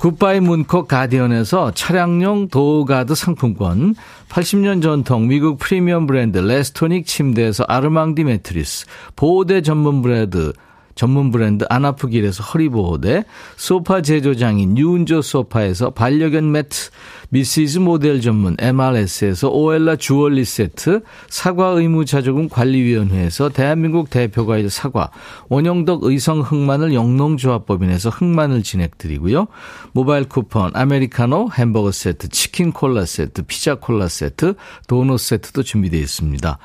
[0.00, 3.94] 굿바이 문콕 가디언에서 차량용 door guard 상품권
[4.28, 10.52] 80년 전통 미국 프리미엄 브랜드 레스토닉 침대에서 아르망디 매트리스 보호대 전문 브랜드
[11.00, 13.24] 전문 브랜드 안아프길에서 허리보호대,
[13.56, 16.90] 소파 제조장인 유운조 소파에서 반려견 매트,
[17.30, 25.10] 미시즈 모델 전문 MRS에서 오엘라 주얼리 세트, 사과 의무 자조금 관리위원회에서 대한민국 대표과일 사과,
[25.48, 29.46] 원형덕 의성 흑마늘 영농조합법인에서 흑마늘 진행드리고요.
[29.92, 34.52] 모바일 쿠폰, 아메리카노, 햄버거 세트, 치킨 콜라 세트, 피자 콜라 세트,
[34.86, 36.58] 도넛 세트도 준비되어 있습니다.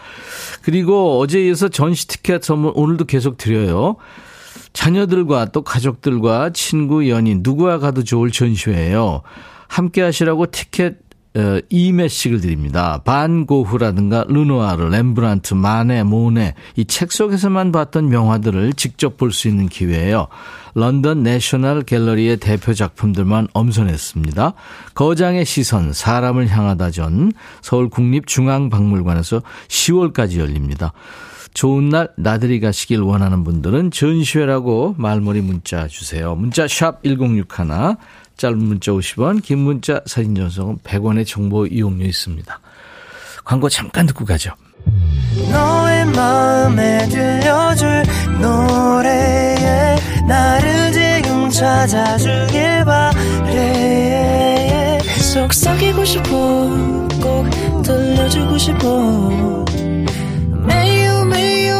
[0.61, 3.95] 그리고 어제 이어서 전시 티켓 선물 오늘도 계속 드려요.
[4.75, 9.21] 자녀들과 또 가족들과 친구, 연인, 누구와 가도 좋을 전시회예요.
[9.67, 10.97] 함께 하시라고 티켓
[11.37, 13.01] 어, 2매씩을 드립니다.
[13.03, 19.67] 반 고흐라든가 르누아르, 렘브란트, 마네, 모네 이 책 속에서만 봤던 명화들을 직접 볼 수 있는
[19.67, 20.27] 기회예요.
[20.75, 24.53] 런던 내셔널 갤러리의 대표 작품들만 엄선했습니다.
[24.93, 30.93] 거장의 시선, 사람을 향하다 전 서울 국립중앙박물관에서 10월까지 열립니다.
[31.55, 36.35] 좋은 날 나들이 가시길 원하는 분들은 전시회라고 말머리 문자 주세요.
[36.35, 37.45] 문자 샵 1061,
[38.35, 42.59] 짧은 문자 50원, 긴 문자 사진 전송은 100원의 정보 이용료 있습니다.
[43.45, 44.51] 광고 잠깐 듣고 가죠.
[45.49, 48.03] 너의 마음에 들려줄
[48.41, 49.95] 노래에
[50.27, 56.27] 나를 지금 찾아주길 바래 속삭이고 싶어
[57.21, 57.49] 꼭
[57.83, 59.65] 들려주고 싶어
[60.67, 60.94] 매우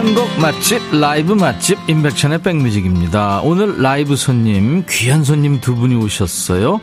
[0.00, 3.42] 선곡 맛집 라이브 맛집 임백천의 백뮤직입니다.
[3.42, 6.80] 오늘 라이브 손님 귀한 손님 두 분이 오셨어요.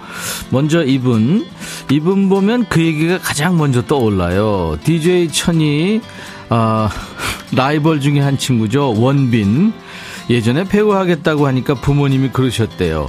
[0.51, 1.47] 먼저 이분
[1.89, 4.77] 이분 보면 그 얘기가 가장 먼저 떠올라요.
[4.84, 5.99] DJ 천이
[6.51, 6.89] 어,
[7.58, 8.93] 라이벌 중에 한 친구죠.
[8.95, 9.73] 원빈
[10.30, 13.08] 예전에 배우 하겠다고 하니까 부모님이 그러셨대요.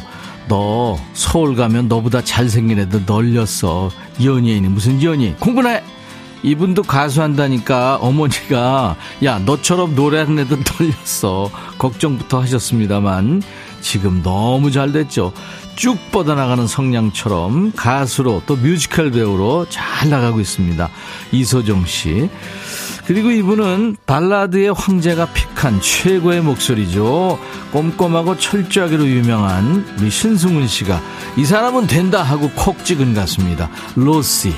[0.48, 3.90] 너 서울 가면 너보다 잘생긴 애들 널렸어.
[4.24, 5.36] 연예인이 무슨 연예인.
[5.36, 5.82] 공부나 해!
[6.42, 11.51] 이분도 가수한다니까 어머니가 야 너처럼 노래하는 애들 널렸어.
[11.79, 13.42] 걱정부터 하셨습니다만
[13.81, 15.33] 지금 너무 잘 됐죠.
[15.77, 20.88] 쭉 뻗어나가는 성량처럼 가수로 또 뮤지컬 배우로 잘 나가고 있습니다.
[21.33, 22.29] 이소정 씨.
[23.07, 27.38] 그리고 이분은 발라드의 황제가 pick한 최고의 목소리죠.
[27.72, 31.01] 꼼꼼하고 철저하기로 유명한 우리 신승훈 씨가
[31.37, 33.70] 이 사람은 된다 하고 콕 찍은 가수입니다.
[33.94, 34.53] 로시.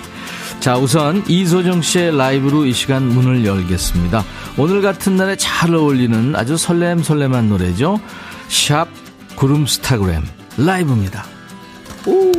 [0.60, 4.22] 자, 우선 이소정 씨의 라이브로 이 시간 문을 열겠습니다.
[4.58, 7.98] 오늘 같은 날에 잘 어울리는 아주 설렘설렘한 노래죠.
[8.48, 8.86] 샵
[9.36, 10.22] 구름스타그램
[10.58, 11.24] 라이브입니다.
[12.04, 12.30] 오.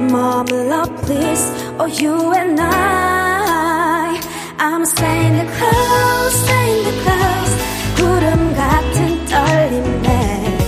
[0.00, 1.46] 머물러 please
[1.80, 4.20] oh you and I
[4.58, 7.54] I'm staying close staying close
[7.96, 10.58] 구름 같은 떨림에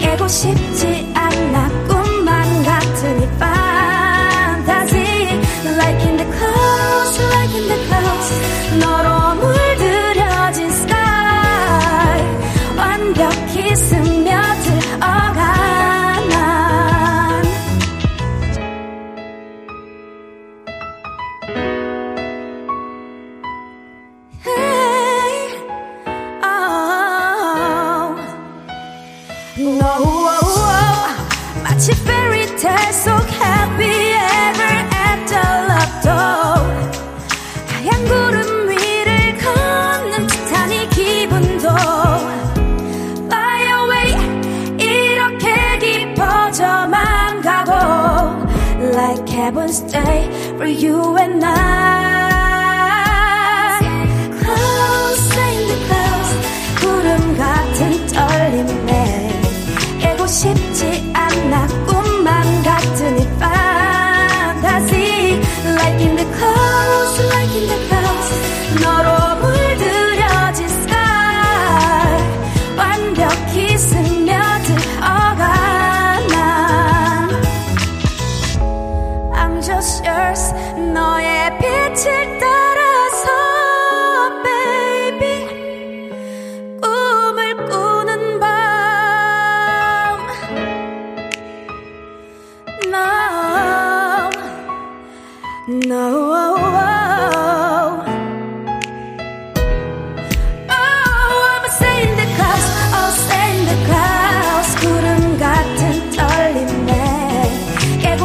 [0.00, 5.04] 깨고 싶지 않아 꿈만 같은 이 fantasy
[5.76, 8.30] like in the clouds like in the clouds
[8.80, 9.19] 너로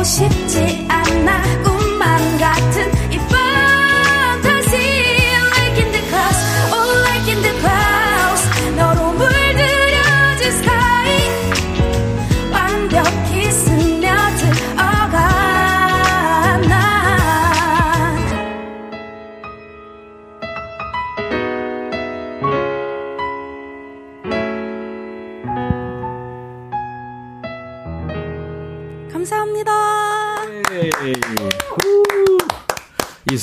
[0.05, 0.94] 싶지 않아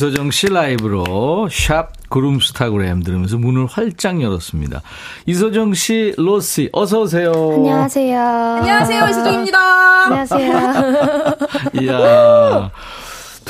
[0.02, 4.82] 이소정 씨 라이브로 샵 구름스타그램 들으면서 문을 활짝 열었습니다.
[5.26, 7.30] 이소정 씨, 로시, 어서 오세요.
[7.32, 8.20] 안녕하세요.
[8.20, 9.58] 안녕하세요, 이수정입니다.
[10.06, 11.36] 안녕하세요.
[11.82, 12.70] 이야.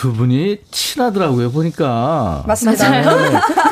[0.03, 2.42] 두 분이 친하더라고요, 보니까.
[2.44, 2.90] 맞습니다.
[2.90, 3.05] 네,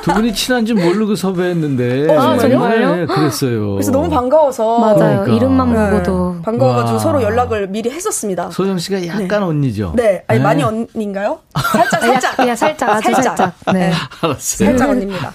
[0.05, 2.07] 두 분이 친한지 모르고 섭외했는데.
[2.17, 2.95] 어, 정말요?
[2.95, 3.73] 네, 그랬어요.
[3.73, 4.95] 그래서 너무 반가워서 맞아요.
[5.25, 5.33] 그러니까.
[5.33, 6.37] 이름만 네, 보고도.
[6.45, 6.99] 반가워가지고 와.
[7.01, 8.49] 서로 연락을 미리 했었습니다.
[8.53, 9.93] 소정 씨가 약간 언니죠?
[9.97, 10.45] 네, 아니 네.
[10.45, 11.41] 많이 언니인가요?
[11.73, 12.47] 살짝, 살짝.
[12.47, 13.53] 야, 살짝, 아주 살짝.
[13.75, 13.91] 네.
[14.21, 14.69] 알았어요.
[14.71, 15.33] 살짝 언니입니다.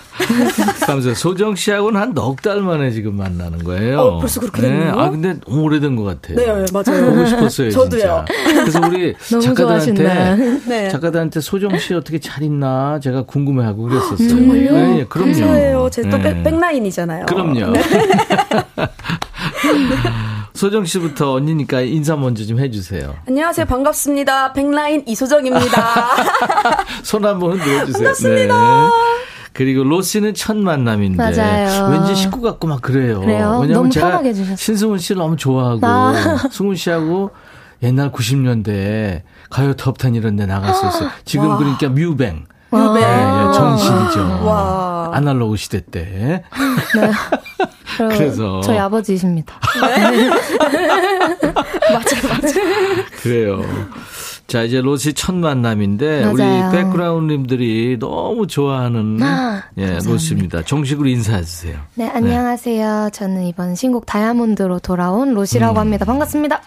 [0.88, 1.14] 감사해요.
[1.14, 4.00] 소정 씨하고는 한 넉 달 만에 지금 만나는 거예요.
[4.00, 4.94] 어, 벌써 그렇게 됐네요?
[4.98, 6.38] 아, 근데 오래된 것 같아요.
[6.38, 7.06] 네, 맞아요.
[7.10, 7.70] 보고 싶었어요.
[7.72, 8.24] 저도요.
[8.26, 8.26] 진짜.
[8.62, 10.85] 그래서 우리 작가들한테 네.
[10.86, 10.90] 네.
[10.90, 14.30] 작가들한테 소정 씨 어떻게 잘 있나 제가 궁금해하고 그랬었어요.
[14.30, 14.72] 정말요?
[14.72, 15.32] 네, 예, 그럼요.
[15.32, 15.90] 감사해요.
[15.90, 16.44] 제또 네.
[16.44, 17.26] 백라인이잖아요.
[17.26, 17.74] 그럼요.
[20.54, 23.16] 소정 씨부터 언니니까 인사 먼저 좀 해주세요.
[23.28, 23.66] 안녕하세요.
[23.66, 24.54] 반갑습니다.
[24.54, 26.08] 백라인 이소정입니다.
[27.04, 28.04] 손 한번 흔들어주세요.
[28.04, 28.84] 반갑습니다.
[28.84, 28.90] 네.
[29.52, 31.92] 그리고 로 씨는 첫 만남인데 맞아요.
[31.92, 33.22] 왠지 식구 같고 막 그래요.
[33.22, 33.60] 그래요?
[33.62, 34.56] 왜냐면 너무 제가 편하게 해주셨어요.
[34.58, 36.38] 신승훈 씨를 너무 좋아하고 아.
[36.52, 37.32] 승훈 씨하고
[37.84, 41.10] 옛날 90년대에 가요 톱텐 이런 데 나갔었어요.
[41.26, 42.46] 지금 그러니까 뮤뱅.
[42.72, 42.94] 뮤뱅.
[42.94, 44.46] 네, 예, 전신이죠.
[44.46, 45.12] 와.
[45.14, 46.44] 아날로그 시대 때.
[46.96, 47.12] 네.
[47.98, 48.62] 그래서.
[48.62, 49.54] 저희 아버지이십니다.
[49.80, 50.30] 맞아요,
[52.30, 53.06] 맞아요.
[53.22, 53.62] 그래요.
[54.48, 56.72] 자, 이제 로시 첫 만남인데, 우리 맞아요.
[56.72, 60.12] 백그라운드님들이 너무 좋아하는, 아, 예, 감사합니다.
[60.12, 60.62] 로시입니다.
[60.66, 61.80] 정식으로 인사해 주세요.
[61.96, 63.10] 네, 안녕하세요.
[63.12, 65.80] 저는 이번 신곡 다이아몬드로 돌아온 로시라고 음.
[65.80, 66.06] 합니다.
[66.06, 66.62] 반갑습니다.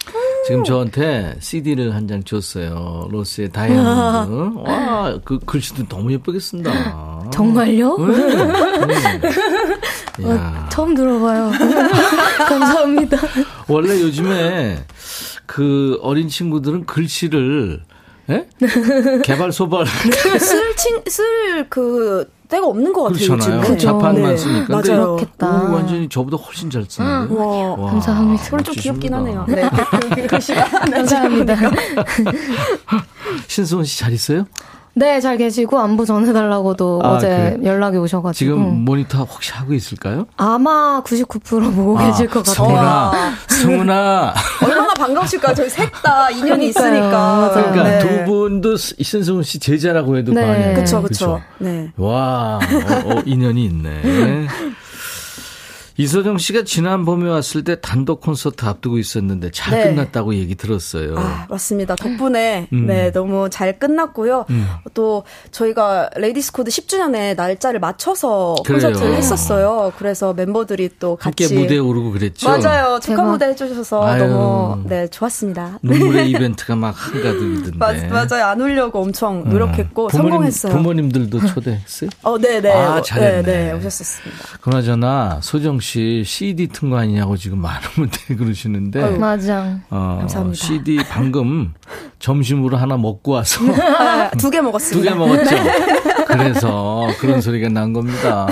[0.45, 3.07] 지금 저한테 CD를 한 장 줬어요.
[3.11, 4.59] 로스의 다이아몬드.
[4.69, 6.71] 와, 그 글씨도 너무 예쁘게 쓴다.
[7.31, 7.97] 정말요?
[7.97, 8.87] 네.
[10.17, 10.27] 네.
[10.29, 11.51] 야, 처음 들어봐요.
[12.49, 13.17] 감사합니다.
[13.69, 14.83] 원래 요즘에
[15.49, 17.81] 그 어린 친구들은 글씨를
[18.29, 18.47] 예?
[19.25, 23.59] 개발 소발 쓸, 친, 쓸, 그, 때가 없는 것 같아요, 그렇잖아요.
[23.61, 23.77] 요즘에.
[23.79, 24.37] 자판만 네.
[24.37, 24.67] 쓰니까.
[24.69, 25.15] 맞아요.
[25.15, 25.63] 그렇겠다.
[25.63, 27.33] 오, 완전히 저보다 훨씬 잘 쓰는데.
[27.33, 27.45] 와.
[27.47, 28.43] 와, 감사합니다.
[28.43, 29.11] 그건 좀 귀엽긴.
[29.15, 29.45] 하네요.
[29.47, 29.67] 네.
[30.01, 30.65] 그, 그, 글씨가.
[30.91, 31.55] 감사합니다.
[33.47, 34.45] 신수원 씨 잘 있어요?
[34.95, 37.59] 네, 잘 계시고 안부 전해달라고도 아, 어제 그래요?
[37.63, 38.33] 연락이 오셔가지고.
[38.33, 40.25] 지금 모니터 혹시 하고 있을까요?
[40.35, 42.67] 아마 99% 보고 계실 것 같아요.
[42.67, 43.11] 승훈아,
[43.47, 44.33] 승훈아.
[44.65, 45.53] 얼마나 반가우실까.
[45.53, 46.67] 저희 셋 다 인연이.
[46.69, 47.51] 있으니까.
[47.53, 47.99] 그러니까 네.
[47.99, 50.41] 두 분도 신승훈 씨 제자라고 해도 네.
[50.41, 50.75] 과언이 아니에요.
[50.75, 51.25] 그쵸, 그쵸?
[51.35, 51.41] 그쵸.
[51.59, 51.91] 네.
[51.97, 52.59] 와,
[53.05, 54.47] 어, 어, 인연이 있네.
[55.99, 59.83] 이소정 씨가 지난 봄에 왔을 때 단독 콘서트 앞두고 있었는데 잘 네.
[59.89, 61.15] 끝났다고 얘기 들었어요.
[61.17, 61.95] 아, 맞습니다.
[61.97, 62.87] 덕분에 음.
[62.87, 64.45] 네, 너무 잘 끝났고요.
[64.93, 68.79] 또 저희가 레이디스 코드 10주년에 날짜를 맞춰서 그래요.
[68.87, 69.91] 콘서트를 했었어요.
[69.97, 72.47] 그래서 멤버들이 또 같이 함께 무대에 오르고 그랬죠.
[72.47, 72.99] 맞아요.
[73.01, 73.31] 축하 대박.
[73.31, 74.25] 무대 해 주셔서 아유.
[74.25, 75.79] 너무 네, 좋았습니다.
[75.83, 77.77] 눈물의 이벤트가 막 한가득이던데.
[77.77, 78.45] 맞, 맞아요.
[78.45, 80.11] 안 울려고 엄청 노력했고 네.
[80.17, 80.71] 부모님, 성공했어요.
[80.71, 82.09] 부모님들도 초대했어요?
[82.23, 82.71] 어, 네, 네.
[82.71, 83.41] 아, 잘했네.
[83.41, 84.37] 네, 네, 오셨었습니다.
[84.61, 85.88] 그나저나 소정 씨
[86.25, 89.17] CD 튼 거 아니냐고 지금 많은 분들이 그러시는데 아유.
[89.19, 89.79] 맞아.
[89.89, 90.55] 어, 감사합니다.
[90.65, 91.73] CD 방금
[92.19, 93.61] 점심으로 하나 먹고 와서
[93.99, 95.09] 아, 두개두 먹었습니다.
[95.11, 95.55] 개 먹었죠.
[96.27, 98.47] 그래서 그런 소리가 난 겁니다.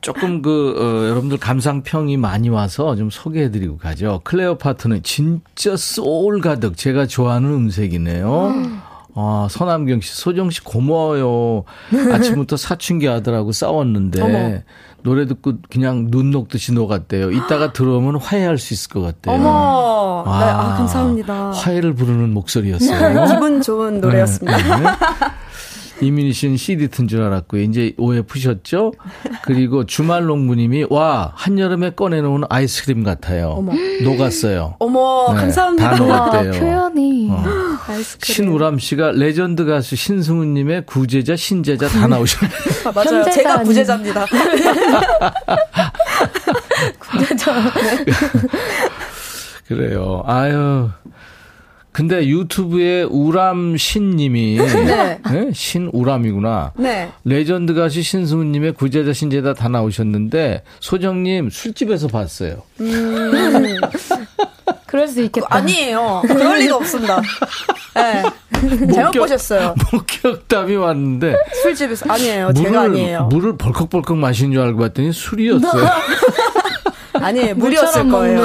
[0.00, 4.20] 조금 그 어, 여러분들 감상평이 많이 와서 좀 소개해드리고 가죠.
[4.24, 8.89] 클레오파트는 진짜 소울 가득 제가 좋아하는 음색이네요.
[9.14, 11.64] 아, 서남경 씨, 소정 씨 고마워요.
[12.12, 14.58] 아침부터 사춘기 아들하고 싸웠는데 어머.
[15.02, 17.30] 노래 듣고 그냥 눈 녹듯이 녹았대요.
[17.30, 19.34] 이따가 들어오면 화해할 수 있을 것 같대요.
[19.34, 20.22] 어머.
[20.26, 21.50] 네, 아, 아, 감사합니다.
[21.52, 23.24] 화해를 부르는 목소리였어요.
[23.32, 24.56] 기분 좋은 노래였습니다.
[24.56, 24.90] 네, 네.
[26.02, 27.62] 이민희 씨는 CD 튼 줄 알았고요.
[27.62, 28.92] 이제 오해 푸셨죠?
[29.42, 33.48] 그리고 주말 농부님이 와 한여름에 꺼내놓은 아이스크림 같아요.
[33.50, 33.72] 어머.
[34.02, 34.76] 녹았어요.
[34.78, 35.94] 어머, 네, 감사합니다.
[35.94, 36.52] 다 와, 녹았대요.
[36.52, 37.28] 표현이.
[37.30, 37.44] 어.
[37.88, 38.34] 아이스크림.
[38.34, 42.58] 신우람 씨가 레전드 가수 신승훈님의 구제자 신제자 다 나오셨네요.
[42.86, 43.24] 아, 맞아요.
[43.30, 44.26] 제가 아닌- 부제자입니다.
[49.66, 50.22] 그래요.
[50.26, 50.88] 아유.
[52.00, 55.18] 근데 유튜브에 우람신님이 네.
[55.30, 55.50] 네?
[55.52, 56.72] 신우람이구나.
[56.78, 57.10] 네.
[57.26, 62.62] 레전드 가수 신승훈님의 구제자 신제자 다 나오셨는데 소정님 술집에서 봤어요.
[64.86, 65.46] 그럴 수 있겠다.
[65.50, 66.22] 아니에요.
[66.26, 67.20] 그럴 리가 없습니다.
[67.94, 68.22] 네.
[68.62, 69.74] 잘못 목격- 보셨어요.
[69.92, 72.06] 목격담이 왔는데 술집에서.
[72.08, 72.54] 아니에요.
[72.54, 73.24] 제가 아니에요.
[73.26, 75.84] 물을 벌컥벌컥 마시는 줄 알고 봤더니 술이었어요.
[77.20, 77.54] 아니에요.
[77.60, 78.42] 물이었을 거예요.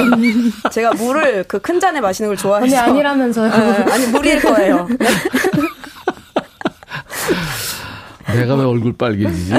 [0.71, 2.77] 제가 물을 그 큰 잔에 마시는 걸 아니, 좋아해서.
[2.91, 3.49] 아니라면서요.
[3.49, 4.87] 네, 아니, 물일 거예요.
[4.99, 5.07] 네.
[8.35, 9.53] 내가 왜 얼굴 빨개지지?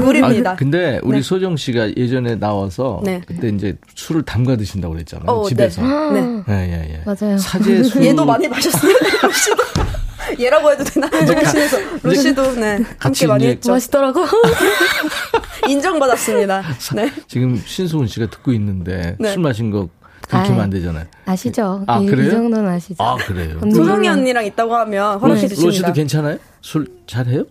[0.00, 0.50] 물입니다.
[0.52, 1.22] 아, 근데 우리 네.
[1.22, 3.22] 소정 씨가 예전에 나와서 네.
[3.26, 5.26] 그때 이제 술을 담가 드신다고 그랬잖아요.
[5.30, 5.80] 어, 집에서.
[6.12, 6.20] 네.
[6.20, 6.42] 네.
[6.48, 7.02] 예, 예, 예.
[7.06, 7.38] 맞아요.
[7.38, 8.04] 사제 술.
[8.04, 8.92] 얘도 많이 마셨어요.
[10.30, 10.42] 로시도.
[10.44, 11.08] 얘라고 해도 되나?
[11.08, 11.78] 로시에서.
[12.02, 12.78] 로시도, 네.
[12.98, 13.72] 같이 함께 많이 했죠.
[13.72, 14.24] 멋있더라고.
[15.68, 16.62] 인정받았습니다.
[16.94, 17.12] 네.
[17.28, 19.32] 지금 신수훈 씨가 듣고 있는데 네.
[19.32, 19.88] 술 마신 거
[20.22, 21.04] 들키면 아이, 안 되잖아요.
[21.26, 21.84] 아시죠?
[21.86, 22.28] 아, 이, 그래요?
[22.28, 23.02] 이 정도는 아시죠?
[23.02, 23.58] 아, 그래요?
[23.62, 25.66] 음, 소정이 언니랑 있다고 하면 허락해 로시, 주십니다.
[25.66, 26.38] 로시도 괜찮아요?
[26.60, 27.44] 술 잘해요?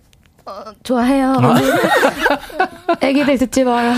[0.82, 1.34] 좋아해요.
[1.38, 1.56] 아.
[3.02, 3.94] 애기들 듣지 마요.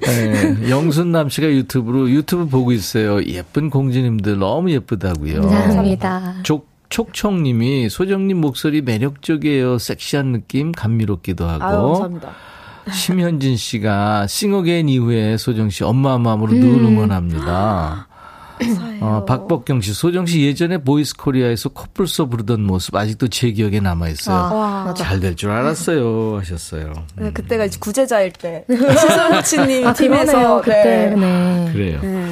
[0.00, 3.22] 네, 영순남 씨가 유튜브로 유튜브 보고 있어요.
[3.24, 5.42] 예쁜 공주님들 너무 예쁘다고요.
[5.42, 6.36] 감사합니다.
[6.44, 9.78] 족 촉청님이 소정님 목소리 매력적이에요.
[9.78, 11.64] 섹시한 느낌, 감미롭기도 하고.
[11.64, 12.30] 아유, 감사합니다.
[12.92, 18.08] 심현진 씨가 싱어게인 이후에 소정 씨 엄마 마음으로 늘 응원합니다.
[19.00, 24.08] 어, 박복경 씨, 소정 씨 예전에 보이스 코리아에서 코뿔소 부르던 모습 아직도 제 기억에 남아
[24.08, 24.54] 있어요.
[24.54, 24.92] 와.
[24.94, 26.92] 잘될 줄 알았어요 하셨어요.
[27.16, 30.60] 네, 그때가 이제 구제자일 때 신승훈 코치님 아, 팀에서.
[30.60, 31.16] 그때, 네.
[31.16, 31.70] 네.
[31.72, 32.00] 그래요.
[32.02, 32.30] 네.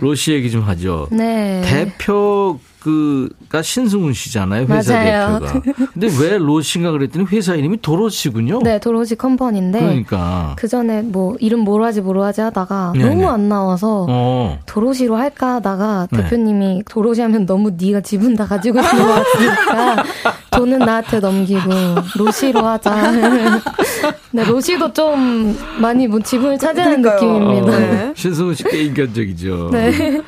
[0.00, 1.08] 로시 얘기 좀 하죠.
[1.10, 1.62] 네.
[1.64, 4.66] 대표 그가 신승훈 씨잖아요.
[4.68, 5.38] 회사 맞아요.
[5.40, 5.60] 대표가.
[5.92, 8.60] 근데 왜 로시인가 그랬더니 회사 이름이 도로시군요.
[8.62, 9.78] 네, 도로시 컴퍼니인데.
[9.80, 10.54] 그러니까.
[10.58, 13.08] 그 전에 뭐 이름 뭐로 하지 뭐로 하지 하다가 네네.
[13.08, 14.58] 너무 안 나와서 어.
[14.66, 16.22] 도로시로 할까 하다가 네.
[16.24, 20.04] 대표님이 도로시 하면 너무 네가 지분 다 가지고 있는 것 같으니까
[20.50, 21.60] 돈은 나한테 넘기고
[22.18, 23.12] 로시로 하자.
[24.32, 27.32] 네, 로시도 좀 많이 뭐 지분을 차지하는 그러니까요.
[27.32, 27.78] 느낌입니다.
[27.78, 28.12] 네.
[28.16, 29.70] 신승훈 씨 꽤 인간적이죠.
[29.72, 30.20] 네.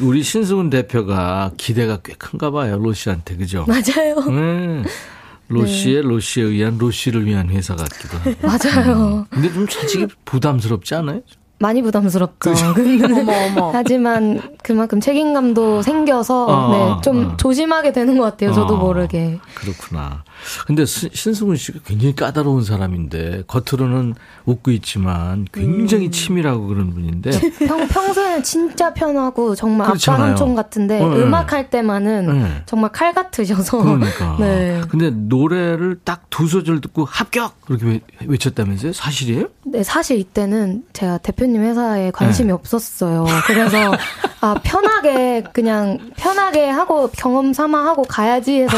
[0.00, 2.78] 우리 신승훈 대표가 기대가 꽤 큰가 봐요.
[2.78, 3.36] 로시한테.
[3.36, 3.66] 그죠?
[3.66, 4.20] 맞아요.
[4.30, 4.82] 네.
[5.48, 8.34] 로시의 로시에 의한 로시를 위한 회사 같기도 하고.
[8.42, 9.26] 맞아요.
[9.30, 11.22] 근데 좀 솔직히 부담스럽지 않아요?
[11.58, 12.54] 많이 부담스럽죠.
[12.74, 13.70] 근데 어머 어머.
[13.74, 17.36] 하지만 그만큼 책임감도 생겨서 어, 네, 좀 어.
[17.36, 18.52] 조심하게 되는 것 같아요.
[18.52, 19.38] 저도 어, 모르게.
[19.56, 20.22] 그렇구나.
[20.66, 24.14] 근데 스- 신승훈 씨가 굉장히 까다로운 사람인데 겉으로는
[24.46, 26.10] 웃고 있지만 굉장히 음.
[26.10, 27.30] 치밀하고 그런 분인데
[27.66, 30.22] 평, 평소에는 진짜 편하고 정말 그렇잖아요.
[30.22, 31.22] 아빠 삼촌 같은데 어, 네.
[31.22, 32.62] 음악 할 때만은 네.
[32.66, 34.36] 정말 칼 같으셔서 그러니까.
[34.40, 34.80] 네.
[34.90, 38.92] 근데 노래를 딱 두 소절 듣고 합격 그렇게 외- 외쳤다면서요?
[38.92, 39.48] 사실이에요?
[39.64, 42.52] 네, 사실 이때는 제가 대표님 회사에 관심이 네.
[42.52, 43.26] 없었어요.
[43.46, 43.92] 그래서
[44.40, 48.76] 아 편하게 그냥 편하게 하고 경험 삼아 하고 가야지 해서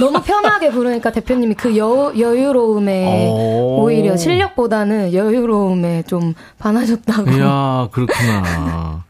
[0.00, 3.82] 너무 편하게 부르니까 대표님이 그 여, 여유로움에 오.
[3.82, 7.30] 오히려 실력보다는 여유로움에 좀 반하셨다고.
[7.30, 9.04] 이야 그렇구나.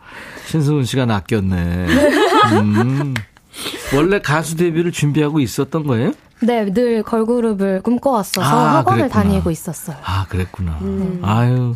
[0.47, 1.87] 신승훈 씨가 낚였네.
[2.53, 3.15] 음.
[3.95, 6.13] 원래 가수 데뷔를 준비하고 있었던 거예요?
[6.41, 9.23] 네, 늘 걸그룹을 꿈꿔왔어서 아, 학원을 그랬구나.
[9.25, 9.97] 다니고 있었어요.
[10.05, 10.79] 아 그랬구나.
[10.83, 11.21] 음.
[11.23, 11.75] 아유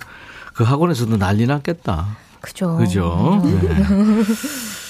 [0.54, 2.06] 그 학원에서도 난리 났겠다.
[2.40, 2.76] 그죠.
[2.76, 3.40] 그죠?
[3.44, 3.60] 네.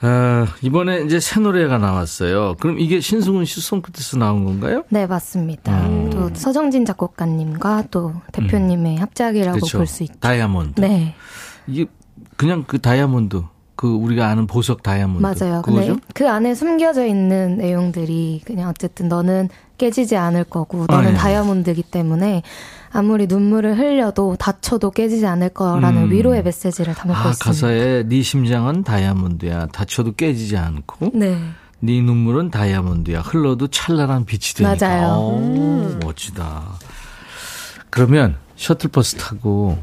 [0.00, 2.56] 아, 이번에 이제 새 노래가 나왔어요.
[2.60, 4.84] 그럼 이게 신승훈 씨 손끝에서 나온 건가요?
[4.90, 5.86] 네, 맞습니다.
[5.86, 6.10] 음.
[6.10, 9.78] 또 서정진 작곡가님과 또 대표님의 합작이라고 그렇죠.
[9.78, 10.14] 볼수 있죠.
[10.20, 10.80] 다이아몬드.
[10.80, 11.14] 네,
[11.66, 11.86] 이게
[12.36, 13.42] 그냥 그 다이아몬드.
[13.74, 15.22] 그 우리가 아는 보석 다이아몬드.
[15.22, 15.60] 맞아요.
[15.62, 15.94] 그거죠?
[15.94, 21.14] 근데 그 안에 숨겨져 있는 내용들이 그냥 어쨌든 너는 깨지지 않을 거고 너는 아, 예.
[21.14, 22.42] 다이아몬드이기 때문에
[22.96, 26.10] 아무리 눈물을 흘려도 다쳐도 깨지지 않을 거라는 음.
[26.10, 27.44] 위로의 메시지를 담고 아, 있습니다.
[27.44, 29.66] 가사에 네 심장은 다이아몬드야.
[29.66, 31.10] 다쳐도 깨지지 않고.
[31.12, 31.38] 네.
[31.80, 33.20] 네 눈물은 다이아몬드야.
[33.20, 34.86] 흘러도 찬란한 빛이 되니까.
[34.86, 35.08] 맞아요.
[35.18, 36.00] 오, 음.
[36.02, 36.62] 멋지다.
[37.90, 39.76] 그러면 셔틀버스 타고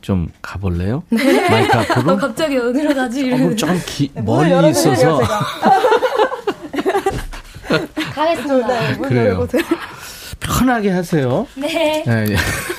[0.00, 1.02] 좀 가볼래요?
[1.10, 2.12] 마이크 앞으로?
[2.14, 3.32] 어, 갑자기 어디로 가지?
[3.32, 5.20] 어, 좀 기, 네, 멀리 있어서.
[8.14, 8.98] 가겠습니다.
[8.98, 9.48] 그래요.
[10.44, 11.46] 편하게 하세요.
[11.54, 12.04] 네.
[12.06, 12.36] 예, 예.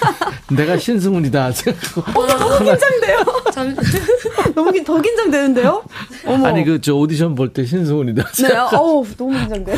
[0.55, 2.27] 내가 신승훈이다 생각하고.
[2.27, 3.23] 너무 긴장돼요.
[4.55, 5.83] 너무 긴, 더 긴장되는데요?
[6.25, 6.47] 어머.
[6.47, 8.23] 아니 그 저 오디션 볼 때 신승훈이다.
[8.43, 9.77] 네, 어우, 너무 긴장돼.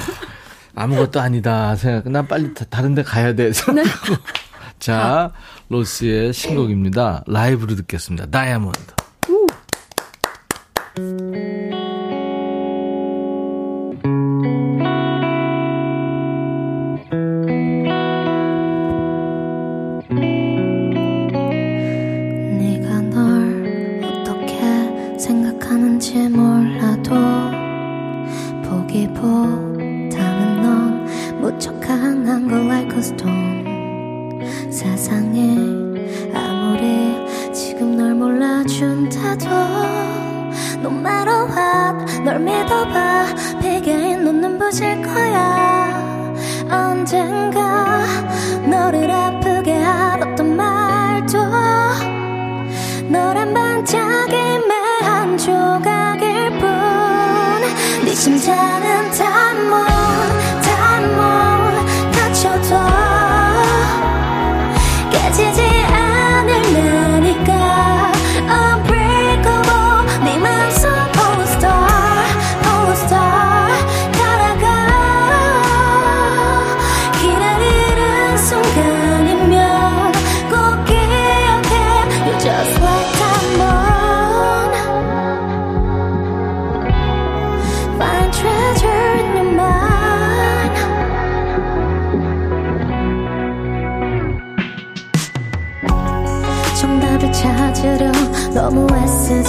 [0.76, 2.10] 아무것도 아니다 생각.
[2.10, 4.16] 난 빨리 다- 다른 데 가야 돼 생각하고.
[4.80, 5.32] 자,
[5.70, 7.24] 로스의 신곡입니다.
[7.28, 8.26] 라이브로 듣겠습니다.
[8.28, 8.80] 다이아몬드.
[10.98, 11.65] 네
[32.26, 35.56] 강한 걸 like a stone 세상에
[36.34, 39.46] 아무리 지금 널 몰라준다도
[40.82, 43.28] No matter what 널 믿어봐.
[43.62, 46.34] 베개인 눈 눈부실 거야.
[46.68, 48.06] 언젠가
[48.72, 51.38] 너를 아프게 하던 말도
[53.08, 54.72] 너란 반짝임의
[55.04, 59.95] 한 조각일 뿐네 심장은 단문 단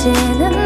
[0.06, 0.65] 애쓰지는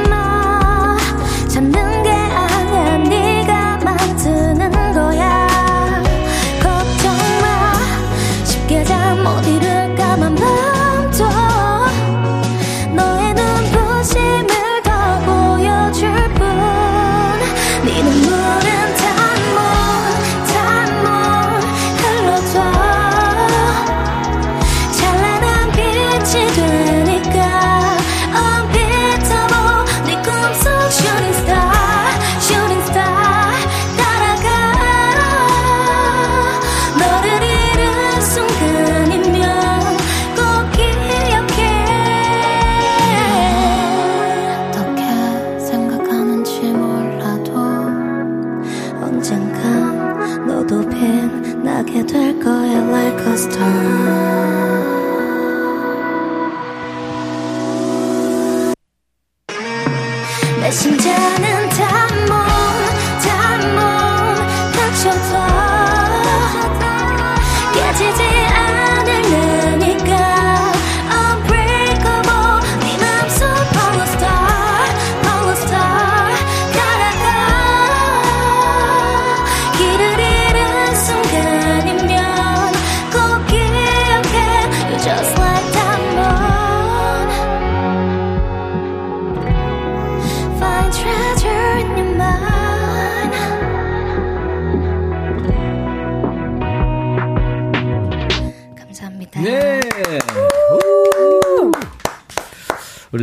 [60.71, 62.10] 내 심장은 단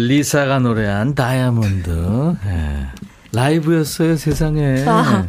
[0.07, 2.35] 리 리사가 노래한 다이아몬드.
[2.45, 2.87] 예.
[3.33, 4.85] 라이브였어요, 세상에.
[4.87, 5.27] 아,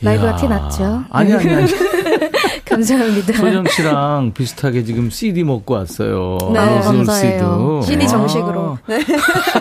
[0.00, 0.36] 라이브가 이야.
[0.36, 1.04] 티 났죠?
[1.08, 1.72] 아니, 아니, 아니.
[2.68, 3.32] 감사합니다.
[3.34, 6.36] 소정 씨랑 비슷하게 지금 CD 먹고 왔어요.
[6.52, 7.82] 네, 감사해요.
[7.84, 8.08] CD 아.
[8.08, 8.78] 정식으로.
[8.88, 8.98] 네.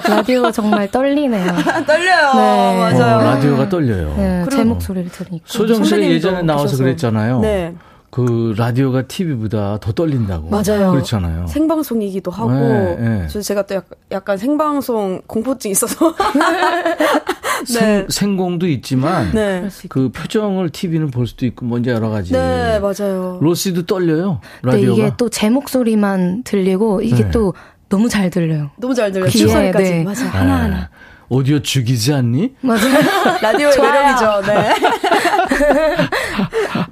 [0.10, 1.46] 라디오 정말 떨리네요.
[1.86, 2.34] 떨려요.
[2.34, 2.78] 네.
[2.80, 3.18] 맞아요.
[3.20, 4.16] 어, 라디오가 떨려요.
[4.18, 5.46] 네, 제 목소리를 들으니까.
[5.46, 6.84] 소정 씨가 선배님도 예전에 나와서 계셔서.
[6.84, 7.40] 그랬잖아요.
[7.42, 7.76] 네.
[8.12, 10.50] 그 라디오가 TV보다 더 떨린다고.
[10.50, 10.92] 맞아요.
[10.92, 11.48] 그렇잖아요.
[11.48, 13.18] 생방송이기도 하고 네, 네.
[13.20, 16.14] 그래서 제가 또 약간, 약간 생방송 공포증 있어서
[17.66, 17.66] 네.
[17.66, 19.70] 생, 생공도 있지만 네.
[19.88, 22.34] 그 표정을 TV는 볼 수도 있고 뭔지 여러 가지.
[22.34, 23.40] 네, 맞아요.
[23.42, 24.42] 로시도 떨려요.
[24.62, 25.04] 근데 라디오가.
[25.08, 27.32] 이게 또 제 목소리만 들리고 이게 네.
[27.32, 27.54] 또
[27.88, 28.72] 너무 잘 들려요.
[28.78, 29.30] 너무 잘 들려요.
[29.30, 29.90] 귀에, 추소리까지.
[29.90, 30.04] 네.
[30.04, 30.16] 맞아요.
[30.24, 30.28] 네.
[30.28, 30.90] 하나하나.
[31.30, 32.56] 오디오 죽이지 않니?
[32.60, 32.82] 맞아요.
[33.42, 34.42] 라디오의 매력이죠.
[34.48, 34.76] 네.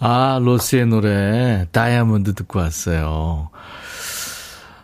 [0.00, 3.50] 아, 로스의 노래, 다이아몬드 듣고 왔어요.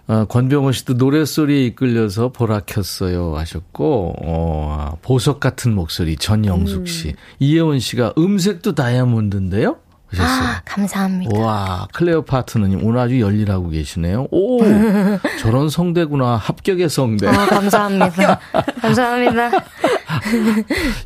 [0.07, 7.15] 어, 권병호 씨도 노래소리에 이끌려서 보라 켰어요 하셨고, 어, 보석 같은 목소리, 전영숙 씨.
[7.39, 9.77] 이혜원 씨가 음색도 다이아몬드인데요?
[10.15, 10.49] 하셨어요.
[10.49, 11.39] 아, 감사합니다.
[11.39, 14.29] 와, 클레오 파트너님, 오늘 아주 열일하고 계시네요.
[14.31, 14.61] 오,
[15.41, 16.37] 저런 성대구나.
[16.37, 17.29] 합격의 성대.
[17.29, 18.41] 아, 감사합니다.
[18.81, 19.51] 감사합니다.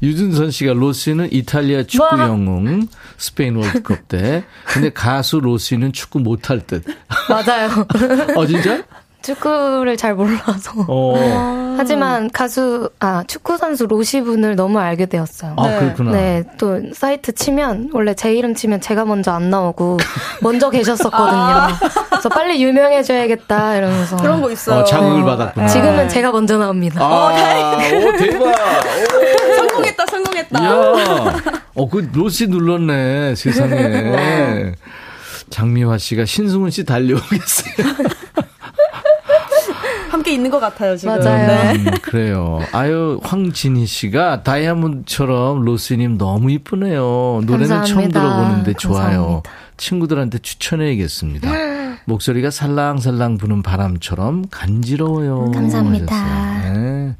[0.02, 2.26] 유준선 씨가 로시는 이탈리아 축구 뭐?
[2.26, 2.86] 영웅
[3.16, 4.44] 스페인 월드컵 때.
[4.66, 6.84] 근데 가수 로시는 축구 못할 듯.
[7.28, 7.70] 맞아요.
[8.36, 8.82] 어 진짜?
[9.22, 10.72] 축구를 잘 몰라서.
[10.88, 11.14] 어.
[11.78, 15.54] 하지만 가수, 아, 축구 선수 로시 분을 너무 알게 되었어요.
[15.56, 16.10] 아 그렇구나.
[16.12, 19.98] 네, 또 사이트 치면 원래 제 이름 치면 제가 먼저 안 나오고
[20.42, 21.76] 먼저 계셨었거든요.
[22.10, 24.80] 그래서 빨리 유명해져야겠다 이러면서 그런 거 있어요.
[24.80, 25.66] 어, 자극을 받았구나.
[25.68, 27.00] 지금은 제가 먼저 나옵니다.
[27.02, 28.54] 아, 오 대박.
[29.56, 30.60] 성공했다, 성공했다.
[30.62, 31.58] 이야.
[31.74, 34.72] 어, 그 로시 눌렀네 세상에.
[35.50, 37.74] 장미화 씨가 신승훈 씨 달려오겠어요.
[40.28, 41.18] 함께 있는 것 같아요, 지금.
[41.18, 41.46] 맞아요.
[41.46, 41.72] 네.
[41.76, 42.60] 음, 그래요.
[42.72, 47.40] 아유, 황진희 씨가 다이아몬드처럼 로스님 너무 이쁘네요.
[47.46, 48.20] 노래는 처음 감사합니다.
[48.20, 49.02] 들어보는데 좋아요.
[49.02, 49.50] 감사합니다.
[49.78, 51.50] 친구들한테 추천해야겠습니다.
[52.04, 55.50] 목소리가 살랑살랑 부는 바람처럼 간지러워요.
[55.52, 56.72] 감사합니다.
[56.72, 57.16] 네.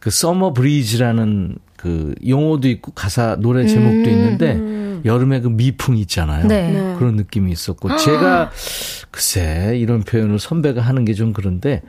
[0.00, 4.54] 그 Summer Breeze라는 그 용어도 있고 가사 노래 제목도 있는데
[5.04, 6.46] 여름에 그 미풍 있잖아요.
[6.46, 6.70] 네.
[6.72, 6.96] 네.
[6.98, 8.50] 그런 느낌이 있었고 제가
[9.10, 11.82] 글쎄 이런 표현을 선배가 하는 게 좀 그런데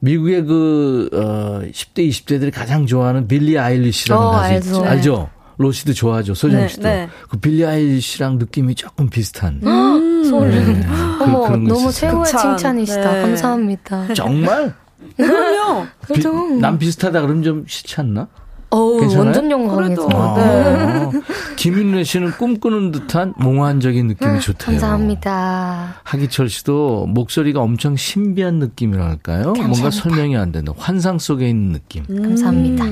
[0.00, 4.68] 미국의 그 어, 10대 20대들이 가장 좋아하는 빌리 아일리시라는 어, 가수 알죠.
[4.68, 4.82] 있죠.
[4.82, 4.88] 네.
[4.88, 5.30] 알죠?
[5.58, 6.34] 로시도 좋아하죠.
[6.34, 6.82] 소정 네, 씨도.
[6.84, 7.08] 네.
[7.28, 9.60] 그 빌리 아일리시랑 느낌이 조금 비슷한.
[10.28, 10.50] 소름.
[10.50, 10.86] 네,
[11.18, 12.10] 그- 어머, 그런 거 너무 있었어요.
[12.24, 12.26] 최고의.
[12.26, 13.12] 칭찬이시다.
[13.12, 13.22] 네.
[13.22, 14.14] 감사합니다.
[14.14, 14.72] 정말?
[15.16, 15.86] 그럼요.
[16.14, 16.60] 비-.
[16.60, 18.28] 남 비슷하다 그러면 좀 싫지 않나?
[18.70, 19.24] 어우, 괜찮아요?
[19.24, 20.08] 완전 영광이죠.
[20.12, 21.20] 아, 네.
[21.56, 24.72] 김윤래 씨는 꿈꾸는 듯한 몽환적인 느낌이 좋대요.
[24.78, 25.94] 감사합니다.
[26.04, 29.54] 하기철 씨도 목소리가 엄청 신비한 느낌이랄까요?
[29.54, 30.72] 뭔가 설명이 안 된다.
[30.76, 32.04] 환상 속에 있는 느낌.
[32.04, 32.84] 감사합니다.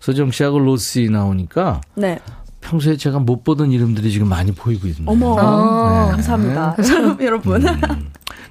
[0.00, 2.18] 소정 씨하고 로시 나오니까 네.
[2.60, 5.06] 평소에 제가 못 보던 이름들이 지금 많이 보이고 있네요.
[5.06, 5.32] 어머.
[5.38, 6.12] 어, 네.
[6.12, 6.76] 감사합니다.
[7.20, 7.64] 여러분.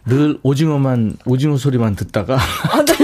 [0.06, 2.99] 늘 오징어만 오징어 소리만 듣다가 아, 네.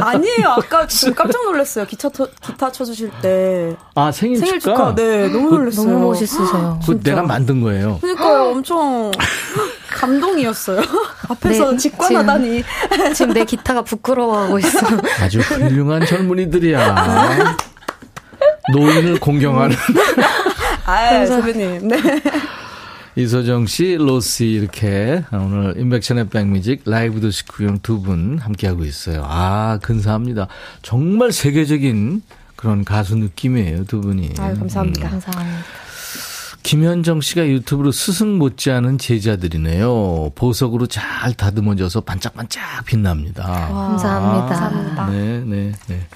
[0.00, 0.48] 아니에요.
[0.48, 1.86] 아까 지금 깜짝 놀랐어요.
[1.86, 3.74] 기타, 터, 기타 쳐주실 때.
[3.94, 4.74] 아 생일, 생일 축하.
[4.76, 4.94] 축하.
[4.94, 5.88] 네, 너무 놀랐어요.
[5.88, 6.80] 너무 멋있으세요.
[6.86, 7.98] 그 내가 만든 거예요.
[8.00, 8.50] 그러니까요.
[8.50, 9.10] 엄청
[9.90, 10.80] 감동이었어요.
[11.28, 12.64] 앞에서 네, 직관하다니.
[13.14, 14.86] 지금 내 기타가 부끄러워하고 있어.
[15.22, 17.56] 아주 훌륭한 젊은이들이야.
[18.72, 19.76] 노인을 공경하는
[20.86, 21.88] 아, 선배님.
[21.88, 21.96] 네.
[23.16, 29.22] 이소정 씨, 로시 이렇게 오늘 인백션의 백뮤직 라이브 도시 구경 두 분 함께하고 있어요.
[29.26, 30.46] 아 근사합니다.
[30.82, 32.22] 정말 세계적인
[32.56, 34.34] 그런 가수 느낌이에요 두 분이.
[34.38, 35.08] 아유, 감사합니다.
[35.08, 35.10] 음.
[35.10, 35.58] 감사합니다.
[36.62, 40.32] 김현정 씨가 유튜브로 스승 못지않은 제자들이네요.
[40.34, 43.42] 보석으로 잘 다듬어져서 반짝반짝 빛납니다.
[43.68, 45.08] 감사합니다.
[45.10, 46.06] 네, 네, 네.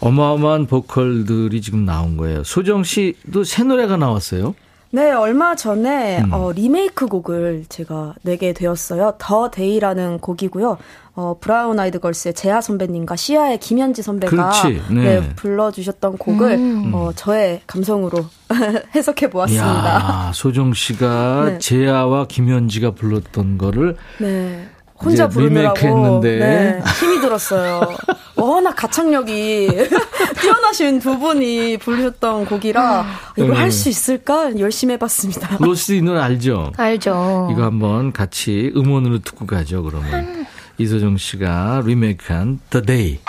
[0.00, 2.44] 어마어마한 보컬들이 지금 나온 거예요.
[2.44, 4.54] 소정 씨도 새 노래가 나왔어요.
[4.94, 6.32] 네, 얼마 전에 음.
[6.34, 9.14] 어, 리메이크 곡을 제가 내게 되었어요.
[9.16, 10.76] The Day라는 곡이고요.
[11.14, 15.20] 어, 브라운 아이드 걸스의 제아 선배님과 씨야의 김연지 선배가 그렇지, 네.
[15.20, 18.26] 네, 불러주셨던 곡을 어, 저의 감성으로
[18.94, 19.64] 해석해 보았습니다.
[19.64, 21.58] 이야, 소정 씨가 네.
[21.58, 24.68] 제아와 김연지가 불렀던 거를 네.
[25.04, 26.38] 혼자 부르느라고 리메이크했는데.
[26.38, 27.96] 네, 힘이 들었어요.
[28.36, 29.68] 워낙 가창력이
[30.40, 33.04] 뛰어나신 두 분이 부르셨던 곡이라
[33.36, 33.56] 이걸 네.
[33.56, 35.56] 할수 있을까 열심히 해봤습니다.
[35.60, 36.72] 로스 이 노래 알죠?
[36.76, 37.48] 알죠.
[37.52, 40.46] 이거 한번 같이 음원으로 듣고 가죠, 그러면.
[40.78, 43.20] 이소정 씨가 리메이크한 The Day.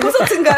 [0.00, 0.56] 콘서트인가요?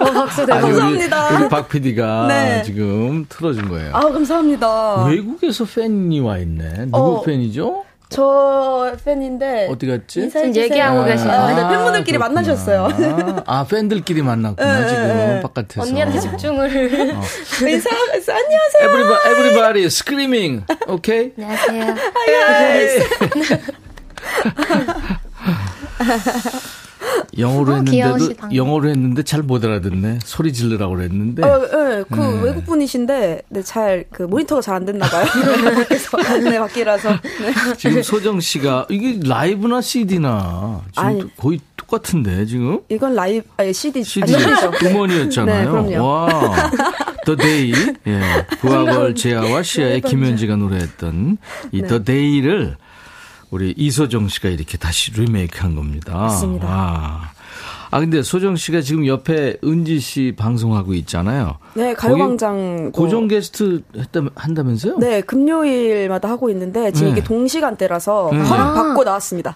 [0.00, 0.56] 어, 박수 대박.
[0.58, 1.36] 아니, 우리, 감사합니다.
[1.38, 2.62] 우리 박 PD가 네.
[2.64, 3.90] 지금 틀어준 거예요.
[3.94, 5.04] 아 감사합니다.
[5.04, 6.86] 외국에서 팬이 와 있네.
[6.86, 7.22] 누구 어.
[7.22, 7.84] 팬이죠?
[8.10, 10.30] 저 팬인데 어디 갔지?
[10.30, 11.12] 지금 얘기하고 주세요.
[11.14, 11.46] 계신 아?
[11.48, 12.40] 네, 팬분들끼리 그렇구나.
[12.40, 12.88] 만나셨어요.
[13.44, 15.40] 아, 팬들끼리 만났구나, 네, 지금, 네.
[15.42, 15.82] 바깥에서.
[15.82, 16.70] 언니한테 집중을.
[17.68, 18.82] 인사 안녕하세요.
[18.82, 20.64] Everybody, everybody screaming.
[20.88, 21.32] Okay?
[21.36, 21.94] 안녕하세요.
[27.38, 28.54] 영어로 어, 했는데도, 귀여우시다.
[28.54, 30.18] 영어로 했는데 잘 못 알아듣네.
[30.24, 31.42] 소리 지르라고 그랬는데.
[31.44, 32.42] 어, 네, 그 네.
[32.42, 35.26] 외국 분이신데 네, 잘그 모니터가 잘 안 됐나 봐요.
[35.88, 37.76] 그래서 네 밖이라서 네.
[37.76, 41.20] 지금 소정 씨가, 이게 라이브나 CD나, 지금 아니.
[41.20, 42.80] 또 거의 똑같은데, 지금?
[42.88, 44.32] 이건 라이브 아니 CD CD.
[44.84, 45.82] 음원이었잖아요.
[45.82, 45.96] 네.
[45.96, 46.70] 와.
[47.24, 47.94] The Day.
[48.06, 48.20] 예.
[48.60, 51.38] 부하걸 재하와 시아의 김현지가 노래했던
[51.72, 52.76] 이 The Day를
[53.50, 56.14] 우리 이소정 씨가 이렇게 다시 리메이크 한 겁니다.
[56.14, 56.66] 맞습니다.
[56.66, 57.32] 와.
[57.90, 61.56] 아, 근데 소정 씨가 지금 옆에 은지 씨 방송하고 있잖아요.
[61.74, 64.98] 네 가요광장 고정 게스트 했다, 한다면서요?
[64.98, 67.18] 네 금요일마다 하고 있는데 지금 네.
[67.18, 68.38] 이게 동시간대라서 네.
[68.40, 69.54] 허락 받고 나왔습니다.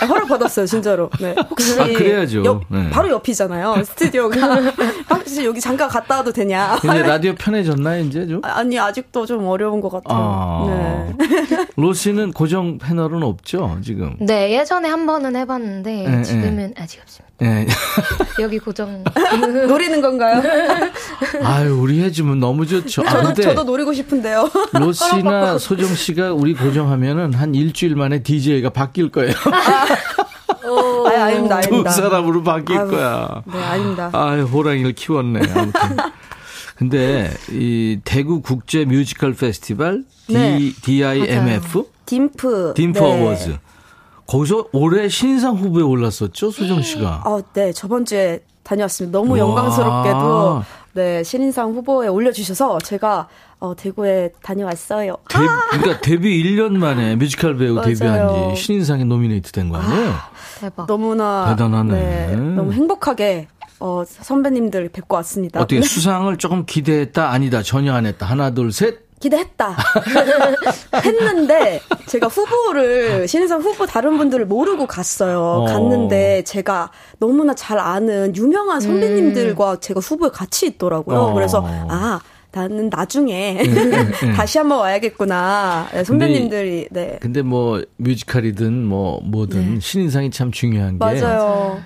[0.00, 1.10] 아, 허락 받았어요 진짜로.
[1.20, 2.44] 네 혹시 아, 그래야죠.
[2.44, 2.88] 옆- 네.
[2.90, 4.36] 바로 옆이잖아요 스튜디오가.
[5.10, 6.78] 혹시 여기 잠깐 갔다 와도 되냐?
[6.80, 8.40] 근데 라디오 편해졌나요, 이제 좀?
[8.44, 10.18] 아니 아직도 좀 어려운 것 같아요.
[10.18, 10.66] 아.
[10.68, 11.16] 네.
[11.76, 14.16] 로 씨는 고정 패널은 없죠, 지금?
[14.20, 17.29] 네, 예전에 한 번은 해봤는데 네, 지금은 아직 없습니다.
[17.42, 17.66] 예.
[18.40, 19.02] 여기 고정.
[19.66, 20.42] 노리는 건가요?
[21.42, 23.02] 아유, 우리 해주면 너무 좋죠.
[23.06, 24.50] 아, 저도 근데 저도 노리고 싶은데요.
[24.74, 29.32] 로 씨나 소정 씨가 우리 고정하면은 한 일주일 만에 DJ가 바뀔 거예요.
[31.06, 31.90] 아니, 아닙니다, 두 아닙니다.
[31.90, 33.42] 사람으로 바뀔 아유, 거야.
[33.46, 34.10] 네, 아닙니다.
[34.12, 35.40] 아유, 호랑이를 키웠네.
[35.54, 35.96] 아무튼.
[36.76, 40.58] 근데 이 대구 국제 뮤지컬 페스티벌 네.
[40.58, 42.74] D, DIMF 딤프.
[42.74, 43.00] 딤프 네.
[43.00, 43.58] 어워즈.
[44.30, 47.22] 거기서 올해 신상 후보에 올랐었죠, 소정 씨가.
[47.26, 49.18] 어, 네, 저번 주에 다녀왔습니다.
[49.18, 49.38] 너무 와.
[49.40, 50.62] 영광스럽게도
[50.92, 53.26] 네 신인상 후보에 올려 주셔서 제가
[53.58, 55.16] 어, 대구에 다녀왔어요.
[55.28, 55.38] 데,
[55.70, 57.88] 그러니까 데뷔 1년 만에 뮤지컬 배우 맞아요.
[57.94, 60.12] 데뷔한 지 신인상에 nominate 된 거 아니에요?
[60.60, 60.86] 대박.
[60.86, 61.92] 너무나 대단하네.
[61.92, 63.48] 네, 너무 행복하게
[63.80, 65.60] 어, 선배님들 뵙고 왔습니다.
[65.60, 69.09] 어떻게 네, 수상을 조금 기대했다 아니다 전혀 안 했다 하나 둘 셋.
[69.20, 69.76] 기대했다.
[71.04, 75.40] 했는데 제가 후보를 신인상 후보 다른 분들을 모르고 갔어요.
[75.40, 75.64] 어.
[75.66, 81.18] 갔는데 제가 너무나 잘 아는 유명한 선배님들과 제가 후보에 같이 있더라고요.
[81.18, 81.34] 어.
[81.34, 82.20] 그래서 아
[82.52, 84.32] 나는 나중에 네.
[84.34, 85.88] 다시 한번 와야겠구나.
[85.92, 91.80] 네, 선배님들이 네 근데 뭐 뮤지컬이든 뭐 뭐든 신인상이 참 중요한 게한 맞아요.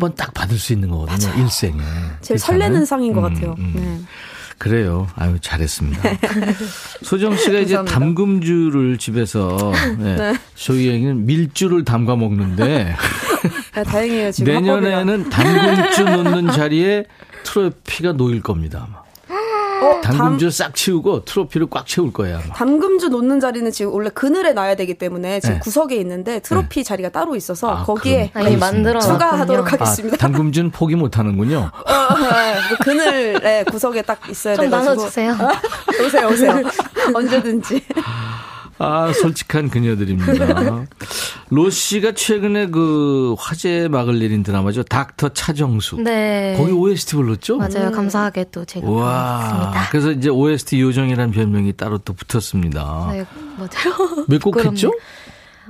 [0.00, 1.74] 번딱 받을 수 있는 거거든요 일생에.
[2.22, 2.38] 제일 그렇잖아요?
[2.38, 3.54] 설레는 상인 것 음, 같아요.
[3.58, 3.72] 음.
[3.74, 3.98] 네.
[4.58, 5.06] 그래요.
[5.16, 6.02] 아유 잘했습니다.
[7.02, 7.76] 소정 씨가 이제.
[7.84, 10.34] 담금주를 집에서 네.
[10.54, 12.94] 소위 얘기는 밀주를 담가 먹는데
[13.74, 14.32] 네, 다행이에요.
[14.32, 14.52] 지금.
[14.54, 17.04] 내년에는 담금주 놓는 자리에
[17.44, 18.86] 트로피가 놓일 겁니다.
[18.88, 19.05] 아마.
[19.82, 22.40] 어, 담, 담금주 싹 치우고 트로피를 꽉 채울 거예요.
[22.44, 22.54] 아마.
[22.54, 25.60] 담금주 놓는 자리는 지금 원래 그늘에 놔야 되기 때문에 지금 네.
[25.60, 28.66] 구석에 있는데 트로피 자리가 따로 있어서 아, 거기에 아, 그렇습니다.
[28.66, 29.82] 만들어 추가하도록 놨군요.
[29.84, 30.14] 하겠습니다.
[30.14, 31.70] 아, 담금주는 포기 못 하는군요.
[31.74, 35.36] 어, 네, 그 그늘에 구석에 딱 있어야 좀 돼가지고 나눠주세요.
[36.04, 36.62] 오세요 오세요
[37.14, 37.82] 언제든지
[38.78, 40.86] 아, 솔직한 그녀들입니다.
[41.50, 44.82] 로 씨가 최근에 그 화제 막을 내린 드라마죠.
[44.82, 45.96] 닥터 차정수.
[46.02, 46.54] 네.
[46.58, 47.56] 거기 OST 불렀죠?
[47.56, 47.90] 맞아요.
[47.90, 49.72] 감사하게 또 제가 와.
[49.90, 53.08] 그래서 이제 OST 요정이라는 별명이 따로 또 붙었습니다.
[53.12, 53.24] 네,
[53.56, 54.24] 맞아요.
[54.28, 54.56] 몇 곡.
[54.64, 54.90] 했죠?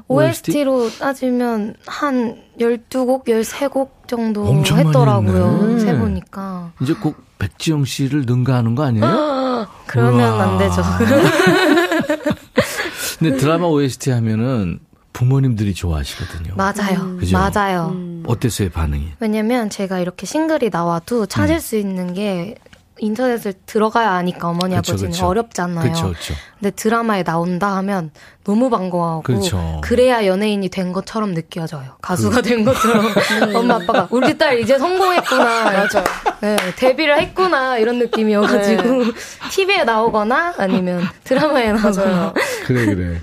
[0.09, 5.59] OST로 따지면 한 12곡, 13곡 정도 했더라고요.
[5.63, 5.81] 했네.
[5.81, 6.73] 세보니까.
[6.81, 9.67] 이제 꼭 백지영 씨를 능가하는 거 아니에요?
[9.87, 10.43] 그러면 우와.
[10.43, 10.83] 안 되죠.
[13.19, 14.81] 근데 드라마 OST 하면은
[15.13, 16.55] 부모님들이 좋아하시거든요.
[16.57, 17.17] 맞아요.
[17.19, 17.39] 그죠?
[17.39, 17.97] 맞아요.
[18.27, 19.13] 어땠어요, 반응이?
[19.21, 22.57] 왜냐면 제가 이렇게 싱글이 나와도 찾을 수 있는 게
[22.99, 25.27] 인터넷을 들어가야 하니까 어머니 그쵸, 아버지는 그쵸.
[25.27, 25.93] 어렵잖아요.
[25.93, 26.35] 그쵸, 그쵸.
[26.59, 28.11] 근데 드라마에 나온다 하면
[28.45, 29.83] 너무 반가워하고 그렇죠.
[29.91, 31.97] 래야 연예인이 된 것처럼 느껴져요.
[32.01, 33.07] 가수가 된 것처럼
[33.55, 35.65] 엄마 아빠가 우리 딸 이제 성공했구나.
[35.73, 36.05] 맞아.
[36.41, 38.83] 네, 데뷔를 했구나 이런 느낌이어가지고
[39.53, 42.33] TV에 나오거나 아니면 드라마에 나오거나
[42.67, 43.21] 그래 그래.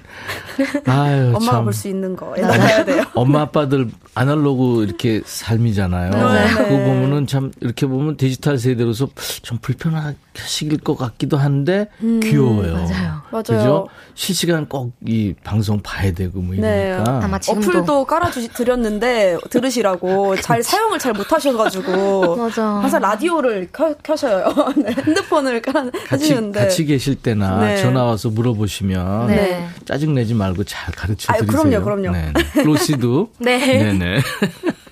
[0.85, 1.63] 아유 엄마가 참.
[1.65, 3.03] 볼수 있는 거 해야 돼요.
[3.15, 6.11] 엄마 아빠들 아날로그 이렇게 삶이잖아요.
[6.11, 6.85] 그거 네.
[6.85, 9.07] 보면은 참 이렇게 보면 디지털 세대로서
[9.41, 11.87] 좀 불편하실 것 같기도 한데
[12.21, 12.73] 귀여워요.
[12.73, 13.21] 맞아요.
[13.31, 13.43] 맞아요.
[13.43, 13.87] 그죠?
[14.15, 16.87] 실시간 꼭 이 방송 봐야 되고 뭐 네.
[16.87, 17.19] 이러니까.
[17.23, 22.63] 아마 지금도 어플도 깔아주시 드렸는데 들으시라고 잘 사용을 잘 못하셔가지고 맞아.
[22.63, 24.53] 항상 라디오를 켜, 켜셔요.
[24.77, 27.77] 네, 핸드폰을 깔아 같이 계실 때나 네.
[27.77, 29.67] 전화 와서 물어보시면 네.
[29.85, 31.81] 짜증 내지 말고 잘 가르쳐 드리세요.
[31.81, 32.11] 그럼요, 그럼요.
[32.11, 32.33] 네.
[32.63, 33.57] 로시도 네.
[33.59, 34.19] 네네.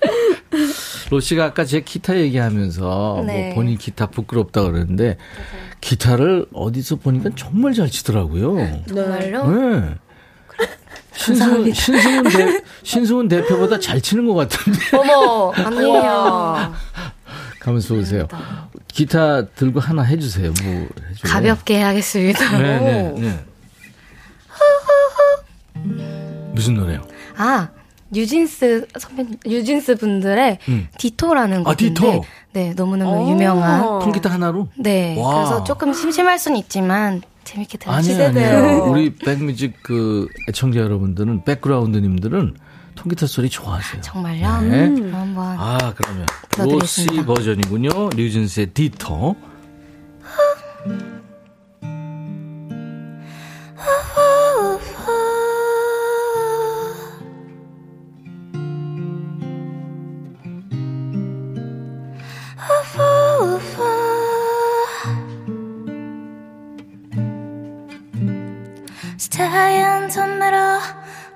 [1.10, 3.46] 로시가 아까 제 기타 얘기하면서 네.
[3.46, 5.16] 뭐 본인 기타 부끄럽다 그러는데
[5.80, 8.84] 기타를 어디서 보니까 정말 잘 치더라고요.
[8.86, 9.50] 정말요?
[9.50, 9.94] 네.
[11.14, 14.78] 신승훈, 신승훈, 대, 신승훈 대표보다 잘 치는 것 같은데.
[14.96, 16.72] 어머 아니에요.
[17.60, 18.26] 가면서 보세요.
[18.88, 20.52] 기타 들고 하나 해주세요.
[20.62, 21.22] 뭐 해줘요.
[21.24, 22.58] 가볍게 하겠습니다.
[22.58, 23.14] 네 네.
[23.20, 23.44] 네.
[26.54, 27.02] 무슨 노래요?
[27.36, 27.68] 아
[28.10, 30.88] 뉴진스 선배님 뉴진스 분들의 음.
[30.98, 32.24] 디토라는 아, 곡인데 디토.
[32.52, 33.30] 네 너무너무 오.
[33.30, 34.68] 유명한 통기타 하나로?
[34.76, 35.34] 네 와.
[35.36, 38.58] 그래서 조금 심심할 수는 있지만 재밌게 아니에요, 들으시세요.
[38.58, 38.84] 아니에요.
[38.90, 42.54] 우리 백뮤직 그 애청자 여러분들은 백그라운드님들은
[42.94, 44.02] 통기타 소리 좋아하세요.
[44.02, 44.60] 정말요?
[44.60, 44.86] 네.
[44.88, 46.26] 음, 한번 아 그러면
[46.58, 47.06] 로시.
[47.24, 48.10] 버전이군요.
[48.10, 49.34] 류진스의 디토.
[69.18, 70.80] Stay in the middle,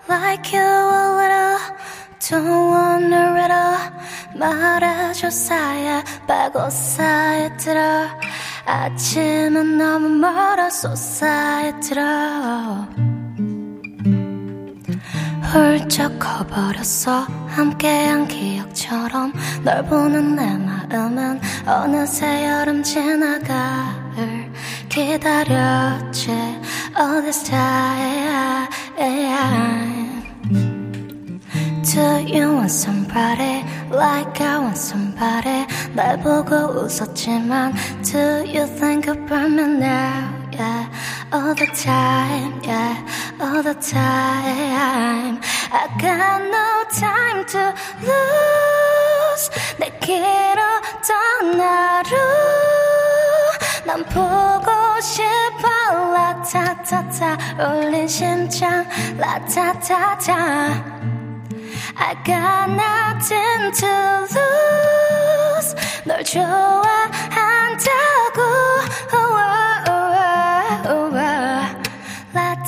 [0.08, 1.58] like you a little.
[2.20, 3.96] Don't wanna riddle.
[4.36, 8.06] 말아줘 사야 빠고 사야 들어.
[8.66, 12.86] 아침은 너무 멀어 쏟사야 들어.
[15.42, 19.32] 훌쩍 커버렸어 함께한 기 억처럼
[19.64, 24.52] 널 보는 내 마음은 어느새 여름 지나 가을
[24.88, 26.30] 기다렸지
[26.98, 28.68] All this time
[31.82, 37.72] Do you want somebody like I want somebody 날 보고 웃었지만
[38.02, 40.87] Do you think about me now yeah
[41.31, 42.95] all the time yeah
[43.39, 45.39] all the time
[45.71, 52.17] I got no time to lose 내 길었던 하루
[53.85, 55.67] 난 보고 싶어
[56.13, 58.85] 라타타타 울린 심장
[59.17, 61.01] 라타타타
[61.95, 63.87] I got nothing to
[64.31, 65.75] lose
[66.05, 66.91] 널 좋아한다고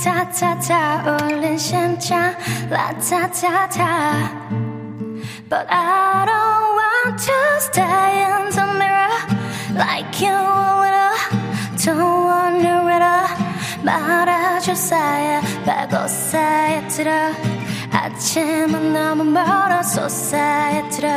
[0.04, 2.36] 타타타 울린 심장
[2.70, 4.30] 라타타타
[5.50, 9.14] But I don't want to stay in the mirror
[9.76, 11.18] Like you will
[11.78, 13.28] Don't wanna riddle
[13.84, 17.12] 말아줘 사야 빠고 사야 들어
[17.92, 21.10] 아침은 너무 멀어 쏟사야 들어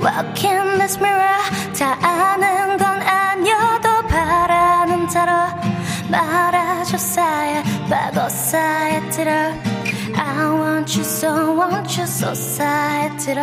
[0.00, 1.42] Walk in this mirror
[1.76, 5.63] 다 아는 건 아니어도 바라는 대로
[6.15, 6.97] 말아줘
[7.89, 12.33] 빠고 사야 들어 I want you so want you so
[13.17, 13.41] 들어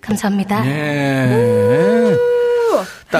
[0.00, 0.62] 감사합니다.
[0.62, 1.85] 네.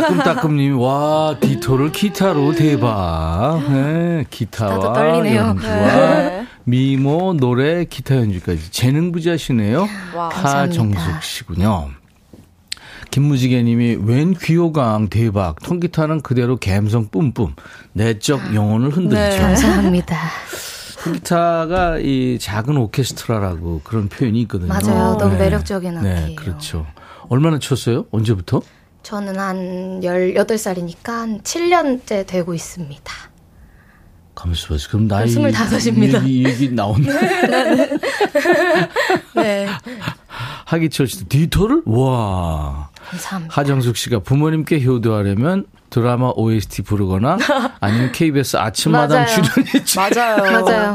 [0.06, 3.60] 따끔따끔님이 와 디토를 기타로 대박.
[3.70, 5.34] 네, 기타와.
[5.34, 6.46] 연주와 네.
[6.64, 9.86] 미모 노래 기타 연주까지 재능 부자시네요.
[10.14, 11.90] 와, 타정숙 씨군요.
[13.10, 15.56] 김무지개님이 웬 귀요강 대박.
[15.62, 17.54] 통기타는 그대로 감성 뿜뿜.
[17.92, 19.20] 내적 영혼을 흔들죠.
[19.20, 19.38] 네.
[19.38, 20.16] 감사합니다.
[21.02, 24.68] 통기타가 이 작은 오케스트라라고 그런 표현이 있거든요.
[24.68, 25.16] 맞아요.
[25.18, 26.36] 너무 매력적인 네, 악기예요.
[26.36, 26.86] 그렇죠.
[27.28, 28.06] 얼마나 쳤어요?
[28.10, 28.60] 언제부터?
[29.06, 33.12] 저는 한 18살이니까 한 7년째 되고 있습니다.
[34.34, 36.24] 가만있어 그럼 나이 25입니다.
[36.24, 37.12] 얘기, 얘기 나온다.
[39.36, 39.68] 네.
[40.64, 41.82] 하기철 씨도 디토를?
[41.86, 42.90] 와.
[43.08, 43.56] 감사합니다.
[43.56, 47.38] 하정숙 씨가 부모님께 효도하려면 드라마 OST 부르거나
[47.80, 49.26] 아니면 KBS 아침마당 맞아요.
[49.26, 49.96] 출연했지.
[49.98, 50.36] 맞아요.
[50.64, 50.94] 맞아요.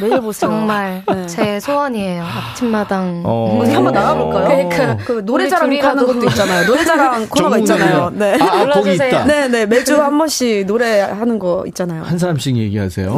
[0.00, 0.50] 매일 보세요.
[0.50, 1.26] 정말 네.
[1.26, 2.22] 제 소원이에요.
[2.24, 3.22] 아침마당.
[3.24, 3.58] 어.
[3.60, 4.68] 어디 한번 나가볼까요?
[4.68, 6.20] 그러니까 그 노래자랑 우리 하는 둘이라도.
[6.20, 6.66] 것도 있잖아요.
[6.66, 8.10] 노래자랑 코너가 있잖아요.
[8.14, 8.38] 네.
[8.40, 8.94] 아, 아, 거기.
[8.94, 9.24] 있다.
[9.24, 9.66] 네, 네.
[9.66, 12.02] 매주 한 번씩 노래하는 거 있잖아요.
[12.02, 13.16] 한 사람씩 얘기하세요.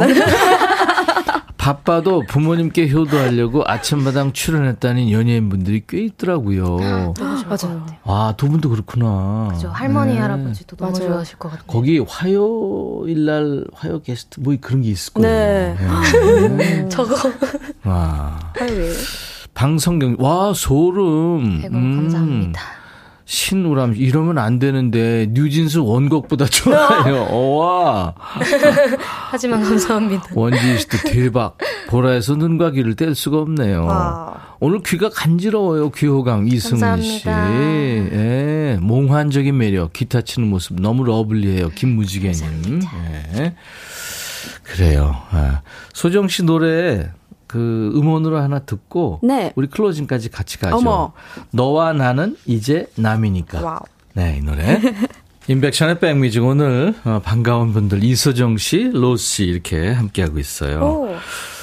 [1.59, 1.65] 네.
[1.65, 6.77] 바빠도 부모님께 효도하려고 아침마당 출연했다는 연예인분들이 꽤 있더라고요.
[7.47, 7.85] 맞아요.
[8.05, 9.49] 아, 두 분도 그렇구나.
[9.51, 9.67] 그죠.
[9.69, 10.19] 할머니, 네.
[10.19, 11.09] 할아버지도 너무 맞아요.
[11.09, 11.67] 좋아하실 것 같아요.
[11.67, 15.75] 거기 화요일 날 화요 게스트 뭐 그런 게 있을 거예요.
[15.75, 16.47] 네.
[16.49, 16.87] 네.
[16.89, 17.15] 저거.
[17.83, 18.39] 와.
[18.57, 18.93] 화요일.
[19.53, 21.59] 방성경 와 소름.
[21.61, 22.61] 아이고, 감사합니다.
[23.29, 27.25] 신우람 이러면 안 되는데 뉴진스 원곡보다 좋아요.
[27.57, 28.15] 와.
[29.29, 30.23] 하지만 감사합니다.
[30.33, 31.55] 원지 씨도 대박.
[31.89, 33.85] 보라에서 눈과 귀를 뗄 수가 없네요.
[33.85, 34.55] 와.
[34.59, 35.91] 오늘 귀가 간지러워요.
[35.91, 37.23] 귀호강 이승훈 씨.
[37.23, 37.61] 감사합니다.
[37.61, 39.93] 예, 몽환적인 매력.
[39.93, 41.69] 기타 치는 모습 너무 lovely해요.
[41.69, 42.81] 김무지개님.
[43.37, 43.53] 예.
[44.63, 45.15] 그래요.
[45.29, 45.61] 아.
[45.93, 47.11] 소정 씨 노래
[47.49, 49.51] 그 음원으로 하나 듣고 네.
[49.55, 50.75] 우리 closing까지 같이 가죠.
[50.75, 51.13] 어머.
[51.51, 53.61] 너와 나는 이제 남이니까.
[53.61, 53.79] wow.
[54.13, 54.79] 네, 이 노래.
[55.47, 60.79] 임백천의 백뮤직 오늘 어, 반가운 분들 이소정 씨, 로시 씨 이렇게 함께하고 있어요.
[60.79, 61.15] 오.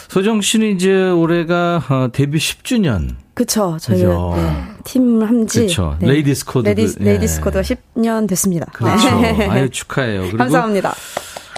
[0.08, 3.14] 소정 씨는 이제 올해가 어, 데뷔 10주년.
[3.34, 3.76] 그쵸.
[3.80, 4.02] 저희.
[4.02, 4.62] 네.
[4.82, 5.66] 팀 함지.
[5.68, 5.96] 그쵸.
[6.00, 6.66] 레이디스 코드.
[6.66, 7.04] 레이디스, 예.
[7.04, 8.66] 레이디스 코드가 10년 됐습니다.
[8.72, 9.20] 그렇죠.
[9.20, 9.46] 네.
[9.46, 10.22] 아유 축하해요.
[10.22, 10.94] 그리고 감사합니다.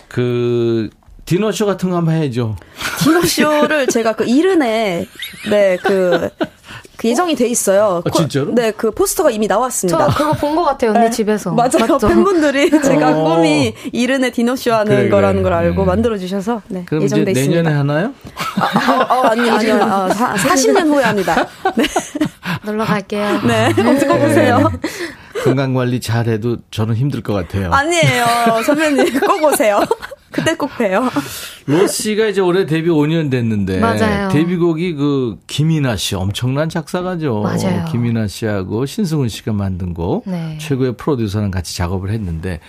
[0.09, 0.91] 그
[1.29, 2.57] 디너쇼 같은 거 한번 해야죠.
[3.01, 5.07] 디너쇼를 제가 그 일흔에,
[5.51, 6.31] 네, 그,
[6.97, 8.03] 그 예정이 돼 있어요.
[8.03, 8.55] 아, 진짜로?
[8.55, 10.07] 네, 그 포스터가 이미 저 나왔습니다.
[10.07, 11.53] 그거 본 것 같아요, 언니 집에서.
[11.53, 11.71] 맞아요.
[11.87, 11.99] 맞죠?
[12.09, 13.25] 팬분들이 제가 어.
[13.37, 15.11] 꿈이 이른에 디너쇼 하는 그래, 그래.
[15.11, 15.87] 거라는 걸 알고 음.
[15.87, 17.63] 만들어주셔서, 네, 그럼 이제 예정돼 있습니다.
[17.63, 18.15] 내년에 하나요?
[18.89, 19.75] 어, 어, 아니요, 아니요.
[19.83, 21.47] 어, 사, 40년 후에 합니다.
[21.77, 21.85] 네.
[22.65, 23.43] 놀러 갈게요.
[23.47, 23.67] 네.
[23.69, 24.73] 어떻게 보세요?
[25.45, 27.71] 건강 관리 잘해도 저는 힘들 것 같아요.
[27.71, 28.25] 아니에요.
[28.65, 29.81] 선배님, 꼭 오세요.
[30.31, 31.09] 그때 꼭 봬요.
[31.67, 34.29] 로스 씨가 이제 올해 데뷔 5년 됐는데 맞아요.
[34.29, 37.41] 데뷔곡이 그 김이나 씨 엄청난 작사가죠.
[37.41, 37.85] 맞아요.
[37.91, 40.59] 김이나 씨하고 신승훈 씨가 만든 곡 네.
[40.61, 42.61] 최고의 프로듀서랑 같이 작업을 했는데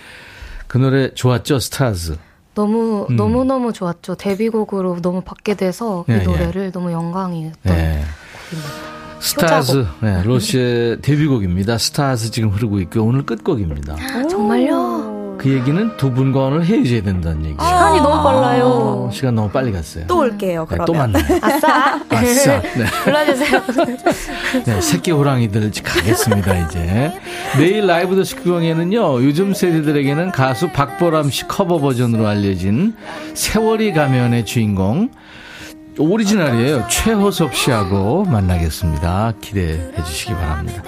[0.66, 2.16] 그 노래 좋았죠, Stars.
[2.54, 3.16] 너무, 음.
[3.16, 4.16] 너무 너무 좋았죠.
[4.16, 6.22] 데뷔곡으로 너무 받게 돼서 예, 이 예.
[6.22, 8.04] 노래를 너무 영광이었던 네.
[8.50, 8.90] 곡입니다.
[9.20, 11.76] Stars, 네, 로시의 데뷔곡입니다.
[11.78, 13.96] Stars 지금 흐르고 있고 오늘 끝곡입니다.
[14.28, 14.99] 정말요?
[15.40, 17.64] 그 얘기는 두 분과 오늘 헤어져야 된다는 얘기죠.
[17.64, 19.10] 시간이 너무 빨라요.
[19.10, 20.04] 시간 너무 빨리 갔어요.
[20.06, 20.86] 또 올게요, 네, 그러면.
[20.86, 21.24] 또 만나요.
[21.40, 22.00] 아싸.
[22.10, 22.60] 아싸.
[22.76, 22.84] 네.
[23.04, 23.62] 불러주세요.
[24.66, 27.12] 네, 새끼 호랑이들 가겠습니다, 이제.
[27.56, 32.94] 내일 라이브도 식후경에는요, 요즘 세대들에게는 가수 박보람 씨 커버 버전으로 알려진
[33.32, 35.08] 세월이 가면의 주인공,
[35.98, 36.86] 오리지널이에요.
[36.88, 39.32] 최호섭 씨하고 만나겠습니다.
[39.40, 40.82] 기대해 주시기 바랍니다.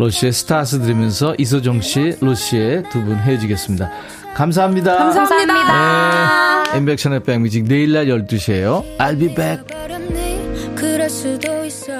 [0.00, 3.90] 로시의 Stars 들으면서 이소정 씨, 로시의 두 분 헤어지겠습니다.
[4.34, 4.96] 감사합니다.
[4.96, 6.62] 감사합니다.
[6.72, 6.78] 네.
[6.78, 8.82] 임백천의 백뮤직 내일 낮 12시에요.
[8.96, 9.62] I'll be back.
[10.74, 11.92] 그럴 수도 있어